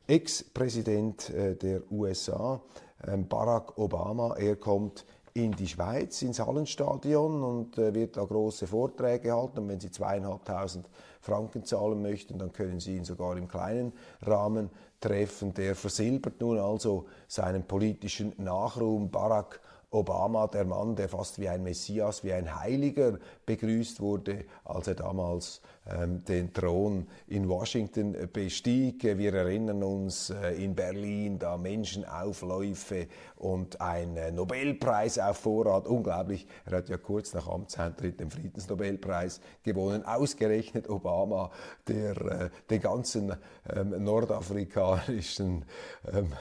Ex-Präsident 0.06 1.30
äh, 1.30 1.56
der 1.56 1.90
USA, 1.90 2.60
ähm, 3.06 3.28
Barack 3.28 3.78
Obama, 3.78 4.36
er 4.36 4.56
kommt 4.56 5.04
in 5.36 5.52
die 5.52 5.68
Schweiz, 5.68 6.22
ins 6.22 6.40
Hallenstadion 6.40 7.42
und 7.42 7.76
äh, 7.76 7.92
wird 7.92 8.16
da 8.16 8.24
große 8.24 8.66
Vorträge 8.66 9.34
halten. 9.34 9.58
Und 9.58 9.68
wenn 9.68 9.80
Sie 9.80 9.90
zweieinhalbtausend 9.90 10.88
Franken 11.20 11.62
zahlen 11.62 12.00
möchten, 12.00 12.38
dann 12.38 12.52
können 12.52 12.80
Sie 12.80 12.96
ihn 12.96 13.04
sogar 13.04 13.36
im 13.36 13.46
kleinen 13.46 13.92
Rahmen 14.22 14.70
treffen. 14.98 15.52
Der 15.52 15.74
versilbert 15.74 16.40
nun 16.40 16.58
also 16.58 17.04
seinen 17.28 17.64
politischen 17.64 18.32
Nachruhm. 18.38 19.10
Barack 19.10 19.60
Obama, 19.90 20.46
der 20.46 20.64
Mann, 20.64 20.96
der 20.96 21.10
fast 21.10 21.38
wie 21.38 21.50
ein 21.50 21.62
Messias, 21.62 22.24
wie 22.24 22.32
ein 22.32 22.58
Heiliger 22.58 23.18
begrüßt 23.44 24.00
wurde, 24.00 24.46
als 24.64 24.88
er 24.88 24.94
damals 24.94 25.60
den 25.86 26.52
Thron 26.52 27.06
in 27.28 27.48
Washington 27.48 28.16
bestieg. 28.32 29.04
Wir 29.04 29.32
erinnern 29.34 29.84
uns 29.84 30.30
äh, 30.30 30.52
in 30.54 30.74
Berlin 30.74 31.38
da 31.38 31.56
Menschenaufläufe 31.56 33.06
und 33.36 33.80
ein 33.80 34.16
äh, 34.16 34.32
Nobelpreis 34.32 35.20
auf 35.20 35.38
Vorrat. 35.38 35.86
Unglaublich, 35.86 36.48
er 36.64 36.78
hat 36.78 36.88
ja 36.88 36.96
kurz 36.96 37.34
nach 37.34 37.46
Amtseintritt 37.46 38.18
den 38.18 38.32
Friedensnobelpreis 38.32 39.40
gewonnen. 39.62 40.04
Ausgerechnet 40.04 40.90
Obama, 40.90 41.52
der 41.86 42.20
äh, 42.20 42.50
den 42.68 42.80
ganzen 42.80 43.36
ähm, 43.72 44.02
nordafrikanischen 44.02 45.64
ähm, 46.12 46.32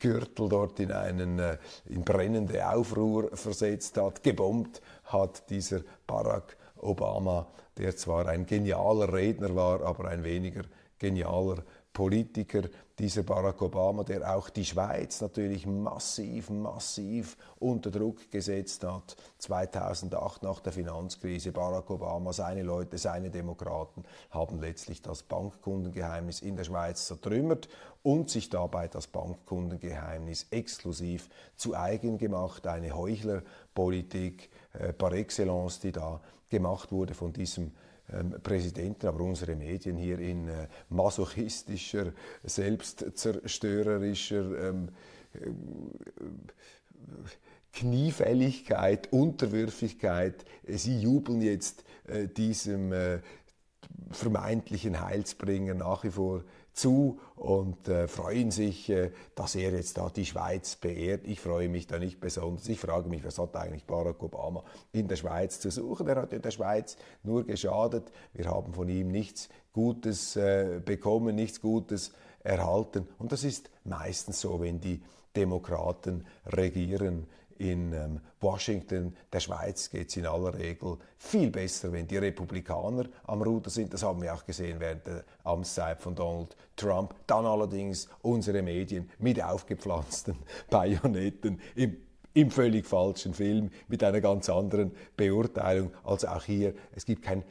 Gürtel 0.00 0.50
dort 0.50 0.80
in 0.80 0.92
einen 0.92 1.40
in 1.86 2.04
brennende 2.04 2.68
Aufruhr 2.68 3.34
versetzt 3.36 3.96
hat, 3.96 4.22
gebombt 4.22 4.82
hat 5.04 5.48
dieser 5.48 5.80
Barack 6.06 6.56
Obama, 6.76 7.46
der 7.78 7.96
zwar 7.96 8.26
ein 8.26 8.46
genialer 8.46 9.12
Redner 9.12 9.54
war, 9.54 9.82
aber 9.82 10.08
ein 10.08 10.24
weniger 10.24 10.62
genialer 10.98 11.64
Politiker, 11.92 12.62
dieser 12.98 13.22
Barack 13.22 13.60
Obama, 13.60 14.04
der 14.04 14.34
auch 14.34 14.48
die 14.48 14.64
Schweiz 14.64 15.20
natürlich 15.20 15.66
massiv, 15.66 16.48
massiv 16.50 17.36
unter 17.58 17.90
Druck 17.90 18.30
gesetzt 18.30 18.84
hat. 18.84 19.16
2008 19.38 20.42
nach 20.42 20.60
der 20.60 20.72
Finanzkrise, 20.72 21.52
Barack 21.52 21.90
Obama, 21.90 22.32
seine 22.32 22.62
Leute, 22.62 22.96
seine 22.96 23.30
Demokraten 23.30 24.04
haben 24.30 24.60
letztlich 24.60 25.02
das 25.02 25.22
Bankkundengeheimnis 25.22 26.40
in 26.40 26.56
der 26.56 26.64
Schweiz 26.64 27.06
zertrümmert 27.06 27.68
und 28.02 28.30
sich 28.30 28.48
dabei 28.48 28.88
das 28.88 29.06
Bankkundengeheimnis 29.06 30.46
exklusiv 30.50 31.28
zu 31.56 31.74
eigen 31.74 32.18
gemacht. 32.18 32.66
Eine 32.66 32.94
Heuchlerpolitik 32.96 34.50
äh, 34.72 34.92
par 34.92 35.12
excellence, 35.12 35.80
die 35.80 35.92
da 35.92 36.20
gemacht 36.48 36.92
wurde 36.92 37.14
von 37.14 37.32
diesem 37.32 37.72
ähm, 38.12 38.34
Präsidenten, 38.42 39.06
aber 39.06 39.20
unsere 39.20 39.54
Medien 39.56 39.96
hier 39.96 40.18
in 40.18 40.48
äh, 40.48 40.66
masochistischer, 40.88 42.12
selbstzerstörerischer 42.42 44.68
ähm, 44.68 44.88
äh, 45.34 45.38
Kniefälligkeit, 47.72 49.12
Unterwürfigkeit. 49.12 50.44
Sie 50.66 51.00
jubeln 51.00 51.40
jetzt 51.40 51.84
äh, 52.06 52.28
diesem 52.28 52.92
äh, 52.92 53.20
vermeintlichen 54.10 55.00
Heilsbringer 55.00 55.74
nach 55.74 56.04
wie 56.04 56.10
vor 56.10 56.44
zu 56.72 57.20
und 57.36 57.88
äh, 57.88 58.08
freuen 58.08 58.50
sich, 58.50 58.88
äh, 58.88 59.10
dass 59.34 59.54
er 59.54 59.72
jetzt 59.72 59.98
da 59.98 60.08
die 60.08 60.24
Schweiz 60.24 60.76
beehrt. 60.76 61.26
Ich 61.26 61.40
freue 61.40 61.68
mich 61.68 61.86
da 61.86 61.98
nicht 61.98 62.20
besonders. 62.20 62.68
Ich 62.68 62.80
frage 62.80 63.08
mich, 63.08 63.24
was 63.24 63.38
hat 63.38 63.54
eigentlich 63.56 63.84
Barack 63.84 64.22
Obama 64.22 64.64
in 64.92 65.08
der 65.08 65.16
Schweiz 65.16 65.60
zu 65.60 65.70
suchen? 65.70 66.08
Er 66.08 66.16
hat 66.16 66.32
in 66.32 66.42
der 66.42 66.50
Schweiz 66.50 66.96
nur 67.22 67.44
geschadet. 67.44 68.10
Wir 68.32 68.46
haben 68.46 68.72
von 68.72 68.88
ihm 68.88 69.08
nichts 69.08 69.48
Gutes 69.72 70.36
äh, 70.36 70.80
bekommen, 70.84 71.34
nichts 71.34 71.60
Gutes 71.60 72.12
erhalten. 72.42 73.08
Und 73.18 73.32
das 73.32 73.44
ist 73.44 73.70
meistens 73.84 74.40
so, 74.40 74.60
wenn 74.60 74.80
die 74.80 75.02
Demokraten 75.36 76.26
regieren 76.46 77.26
in 77.62 77.92
ähm, 77.92 78.20
Washington, 78.40 79.14
der 79.32 79.38
Schweiz, 79.38 79.88
geht 79.88 80.08
es 80.08 80.16
in 80.16 80.26
aller 80.26 80.58
Regel 80.58 80.98
viel 81.16 81.48
besser, 81.48 81.92
wenn 81.92 82.08
die 82.08 82.16
Republikaner 82.16 83.04
am 83.24 83.40
Ruder 83.40 83.70
sind. 83.70 83.94
Das 83.94 84.02
haben 84.02 84.20
wir 84.20 84.34
auch 84.34 84.44
gesehen 84.44 84.80
während 84.80 85.06
der 85.06 85.22
Amtszeit 85.44 86.00
von 86.00 86.16
Donald 86.16 86.56
Trump. 86.74 87.14
Dann 87.28 87.46
allerdings 87.46 88.08
unsere 88.22 88.62
Medien 88.62 89.08
mit 89.20 89.40
aufgepflanzten 89.40 90.36
Bajonetten 90.70 91.60
im 91.76 91.96
im 92.34 92.50
völlig 92.50 92.86
falschen 92.86 93.34
Film 93.34 93.70
mit 93.88 94.02
einer 94.02 94.22
ganz 94.22 94.48
anderen 94.48 94.92
Beurteilung. 95.18 95.90
Also 96.02 96.28
auch 96.28 96.44
hier, 96.44 96.72
es 96.96 97.04
gibt 97.04 97.20
kein 97.20 97.44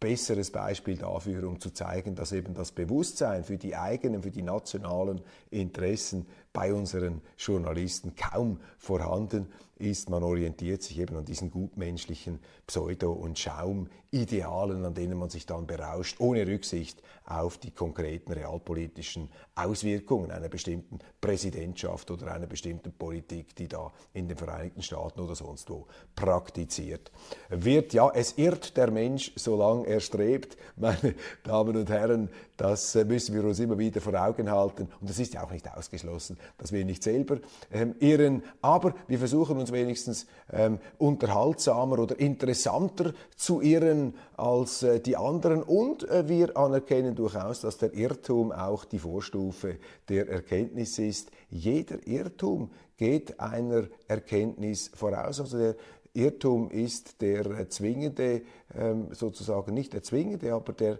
besseres 0.00 0.50
Beispiel 0.50 0.96
dafür, 0.96 1.46
um 1.46 1.60
zu 1.60 1.70
zeigen, 1.70 2.14
dass 2.14 2.32
eben 2.32 2.54
das 2.54 2.72
Bewusstsein 2.72 3.44
für 3.44 3.58
die 3.58 3.76
eigenen, 3.76 4.22
für 4.22 4.30
die 4.30 4.42
nationalen 4.42 5.20
Interessen 5.50 6.26
bei 6.52 6.74
unseren 6.74 7.22
Journalisten 7.36 8.14
kaum 8.16 8.60
vorhanden 8.78 9.46
ist. 9.80 10.10
Man 10.10 10.22
orientiert 10.22 10.82
sich 10.82 10.98
eben 10.98 11.16
an 11.16 11.24
diesen 11.24 11.50
gutmenschlichen 11.50 12.38
Pseudo- 12.66 13.12
und 13.12 13.38
Schaumidealen, 13.38 14.84
an 14.84 14.94
denen 14.94 15.18
man 15.18 15.30
sich 15.30 15.46
dann 15.46 15.66
berauscht, 15.66 16.20
ohne 16.20 16.46
Rücksicht 16.46 17.02
auf 17.24 17.58
die 17.58 17.70
konkreten 17.70 18.32
realpolitischen 18.32 19.30
Auswirkungen 19.54 20.30
einer 20.30 20.48
bestimmten 20.48 20.98
Präsidentschaft 21.20 22.10
oder 22.10 22.32
einer 22.32 22.46
bestimmten 22.46 22.92
Politik, 22.92 23.54
die 23.56 23.68
da 23.68 23.92
in 24.12 24.28
den 24.28 24.36
Vereinigten 24.36 24.82
Staaten 24.82 25.20
oder 25.20 25.34
sonst 25.34 25.70
wo 25.70 25.86
praktiziert 26.14 27.10
wird. 27.48 27.92
Ja, 27.92 28.10
es 28.10 28.36
irrt 28.36 28.76
der 28.76 28.90
Mensch, 28.90 29.32
solange 29.36 29.86
er 29.86 30.00
strebt. 30.00 30.56
Meine 30.76 31.14
Damen 31.44 31.76
und 31.76 31.88
Herren, 31.88 32.28
das 32.60 32.94
müssen 32.94 33.34
wir 33.34 33.42
uns 33.44 33.58
immer 33.58 33.78
wieder 33.78 34.02
vor 34.02 34.12
Augen 34.14 34.50
halten. 34.50 34.86
Und 35.00 35.08
das 35.08 35.18
ist 35.18 35.32
ja 35.32 35.42
auch 35.42 35.50
nicht 35.50 35.66
ausgeschlossen, 35.72 36.36
dass 36.58 36.72
wir 36.72 36.84
nicht 36.84 37.02
selber 37.02 37.38
ähm, 37.72 37.94
irren. 38.00 38.42
Aber 38.60 38.94
wir 39.08 39.18
versuchen 39.18 39.56
uns 39.56 39.72
wenigstens 39.72 40.26
ähm, 40.52 40.78
unterhaltsamer 40.98 41.98
oder 41.98 42.20
interessanter 42.20 43.14
zu 43.34 43.62
irren 43.62 44.12
als 44.36 44.82
äh, 44.82 45.00
die 45.00 45.16
anderen. 45.16 45.62
Und 45.62 46.06
äh, 46.10 46.28
wir 46.28 46.54
anerkennen 46.54 47.14
durchaus, 47.14 47.62
dass 47.62 47.78
der 47.78 47.94
Irrtum 47.94 48.52
auch 48.52 48.84
die 48.84 48.98
Vorstufe 48.98 49.78
der 50.10 50.28
Erkenntnis 50.28 50.98
ist. 50.98 51.30
Jeder 51.48 52.06
Irrtum 52.06 52.72
geht 52.98 53.40
einer 53.40 53.84
Erkenntnis 54.06 54.90
voraus. 54.92 55.40
Also 55.40 55.56
der 55.56 55.76
Irrtum 56.12 56.70
ist 56.70 57.22
der 57.22 57.70
zwingende, 57.70 58.42
ähm, 58.76 59.08
sozusagen 59.12 59.72
nicht 59.72 59.94
der 59.94 60.02
zwingende, 60.02 60.52
aber 60.52 60.74
der 60.74 60.98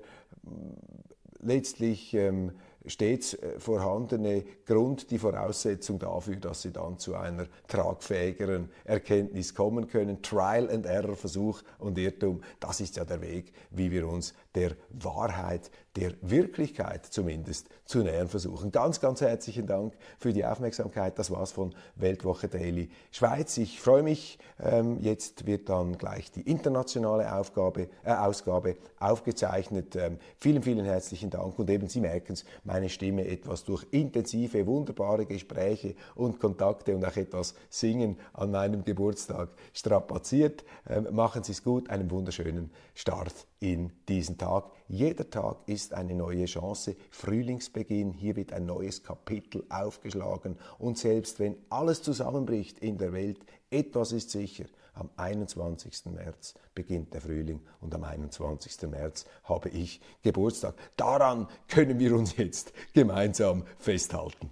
letztlich 1.43 2.15
ähm, 2.15 2.53
stets 2.87 3.35
äh, 3.35 3.59
vorhandene 3.59 4.45
Grund, 4.65 5.11
die 5.11 5.19
Voraussetzung 5.19 5.99
dafür, 5.99 6.37
dass 6.37 6.63
sie 6.63 6.73
dann 6.73 6.99
zu 6.99 7.15
einer 7.15 7.47
tragfähigeren 7.69 8.71
Erkenntnis 8.85 9.55
kommen 9.55 9.89
können. 9.89 10.23
Trial 10.23 10.71
and 10.71 10.87
Error, 10.87 11.17
Versuch 11.17 11.63
und 11.79 11.99
Irrtum, 11.99 12.43
das 12.59 12.81
ist 12.81 12.97
ja 12.97 13.05
der 13.05 13.21
Weg, 13.21 13.53
wie 13.71 13.91
wir 13.91 14.09
uns 14.09 14.35
der 14.55 14.73
Wahrheit, 14.91 15.71
der 15.97 16.13
Wirklichkeit 16.23 17.07
zumindest 17.07 17.69
zu 17.85 18.03
nähern 18.03 18.29
versuchen. 18.29 18.71
Ganz, 18.71 19.01
ganz 19.01 19.21
herzlichen 19.21 19.67
Dank 19.67 19.95
für 20.19 20.33
die 20.33 20.45
Aufmerksamkeit. 20.45 21.19
Das 21.19 21.31
war's 21.31 21.51
von 21.51 21.75
Weltwoche 21.97 22.49
Daily 22.49 22.91
Schweiz. 23.11 23.57
Ich 23.59 23.81
freue 23.81 24.03
mich. 24.03 24.39
Ähm, 24.61 24.99
jetzt 25.01 25.47
wird 25.47 25.69
dann 25.69 25.99
gleich 25.99 26.31
die 26.31 26.43
internationale 26.43 27.33
Aufgabe, 27.35 27.89
äh, 28.05 28.13
Ausgabe 28.13 28.77
aufgezeichnet. 29.01 29.97
Ähm, 29.97 30.19
vielen, 30.39 30.63
vielen 30.63 30.85
herzlichen 30.85 31.31
Dank. 31.31 31.59
Und 31.59 31.69
eben 31.71 31.89
Sie 31.89 32.01
merken 32.01 32.35
es, 32.35 32.45
meine 32.63 32.89
Stimme 32.89 33.27
etwas 33.27 33.65
durch 33.65 33.85
intensive, 33.91 34.67
wunderbare 34.67 35.27
Gespräche 35.27 35.97
und 36.15 36.39
Kontakte 36.39 36.95
und 36.95 37.05
auch 37.05 37.17
etwas 37.17 37.55
Singen 37.69 38.17
an 38.33 38.53
meinem 38.53 38.85
Geburtstag 38.85 39.49
strapaziert. 39.73 40.65
Ähm, 40.89 41.09
machen 41.11 41.43
Sie 41.43 41.53
es 41.53 41.65
gut. 41.65 41.91
Einen 41.91 42.11
wunderschönen 42.11 42.71
Start 42.95 43.35
in 43.59 43.93
diesen 44.09 44.39
Tag. 44.41 44.71
Jeder 44.89 45.29
Tag 45.29 45.59
ist 45.67 45.93
eine 45.93 46.15
neue 46.15 46.47
Chance. 46.47 46.97
Frühlingsbeginn, 47.11 48.15
hier 48.15 48.37
wird 48.37 48.55
ein 48.55 48.65
neues 48.65 49.03
Kapitel 49.03 49.65
aufgeschlagen. 49.69 50.57
Und 50.79 50.97
selbst 50.97 51.41
wenn 51.41 51.57
alles 51.69 52.03
zusammenbricht 52.03 52.79
in 52.79 52.97
der 52.97 53.13
Welt, 53.13 53.45
etwas 53.71 54.13
ist 54.13 54.31
sicher. 54.31 54.65
Am 54.95 55.11
21. 55.17 56.07
März 56.07 56.55
beginnt 56.75 57.13
der 57.13 57.21
Frühling 57.21 57.61
und 57.83 57.95
am 57.95 58.03
21. 58.03 58.89
März 58.91 59.27
habe 59.45 59.69
ich 59.69 60.01
Geburtstag. 60.23 60.75
Daran 60.97 61.47
können 61.69 61.99
wir 61.99 62.17
uns 62.17 62.37
jetzt 62.39 62.73
gemeinsam 62.95 63.65
festhalten. 63.79 64.51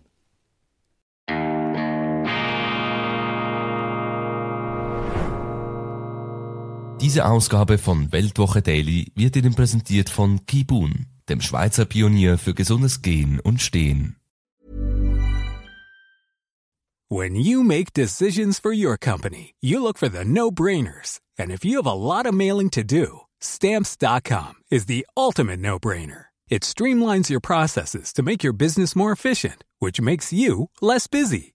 Diese 7.00 7.26
Ausgabe 7.26 7.78
von 7.78 8.10
Weltwoche 8.10 8.60
Daily 8.60 9.12
wird 9.14 9.36
Ihnen 9.36 9.54
präsentiert 9.54 10.10
von 10.10 10.44
Kibun, 10.46 11.06
dem 11.28 11.40
Schweizer 11.40 11.84
Pionier 11.84 12.38
für 12.38 12.54
gesundes 12.54 13.02
Gehen 13.02 13.38
und 13.38 13.62
Stehen. 13.62 14.16
When 17.08 17.36
you 17.36 17.62
make 17.62 17.92
decisions 17.94 18.58
for 18.58 18.72
your 18.72 18.98
company, 18.98 19.54
you 19.60 19.80
look 19.80 19.96
for 19.96 20.10
the 20.10 20.24
no-brainers. 20.24 21.20
And 21.38 21.52
if 21.52 21.64
you 21.64 21.76
have 21.76 21.86
a 21.86 21.94
lot 21.94 22.26
of 22.26 22.34
mailing 22.34 22.68
to 22.70 22.82
do, 22.82 23.20
stamps.com 23.40 24.56
is 24.68 24.86
the 24.86 25.06
ultimate 25.16 25.60
no-brainer. 25.60 26.24
It 26.50 26.64
streamlines 26.64 27.30
your 27.30 27.40
processes 27.40 28.12
to 28.14 28.22
make 28.22 28.42
your 28.42 28.52
business 28.52 28.96
more 28.96 29.12
efficient, 29.12 29.62
which 29.78 30.00
makes 30.00 30.32
you 30.32 30.68
less 30.82 31.06
busy. 31.06 31.54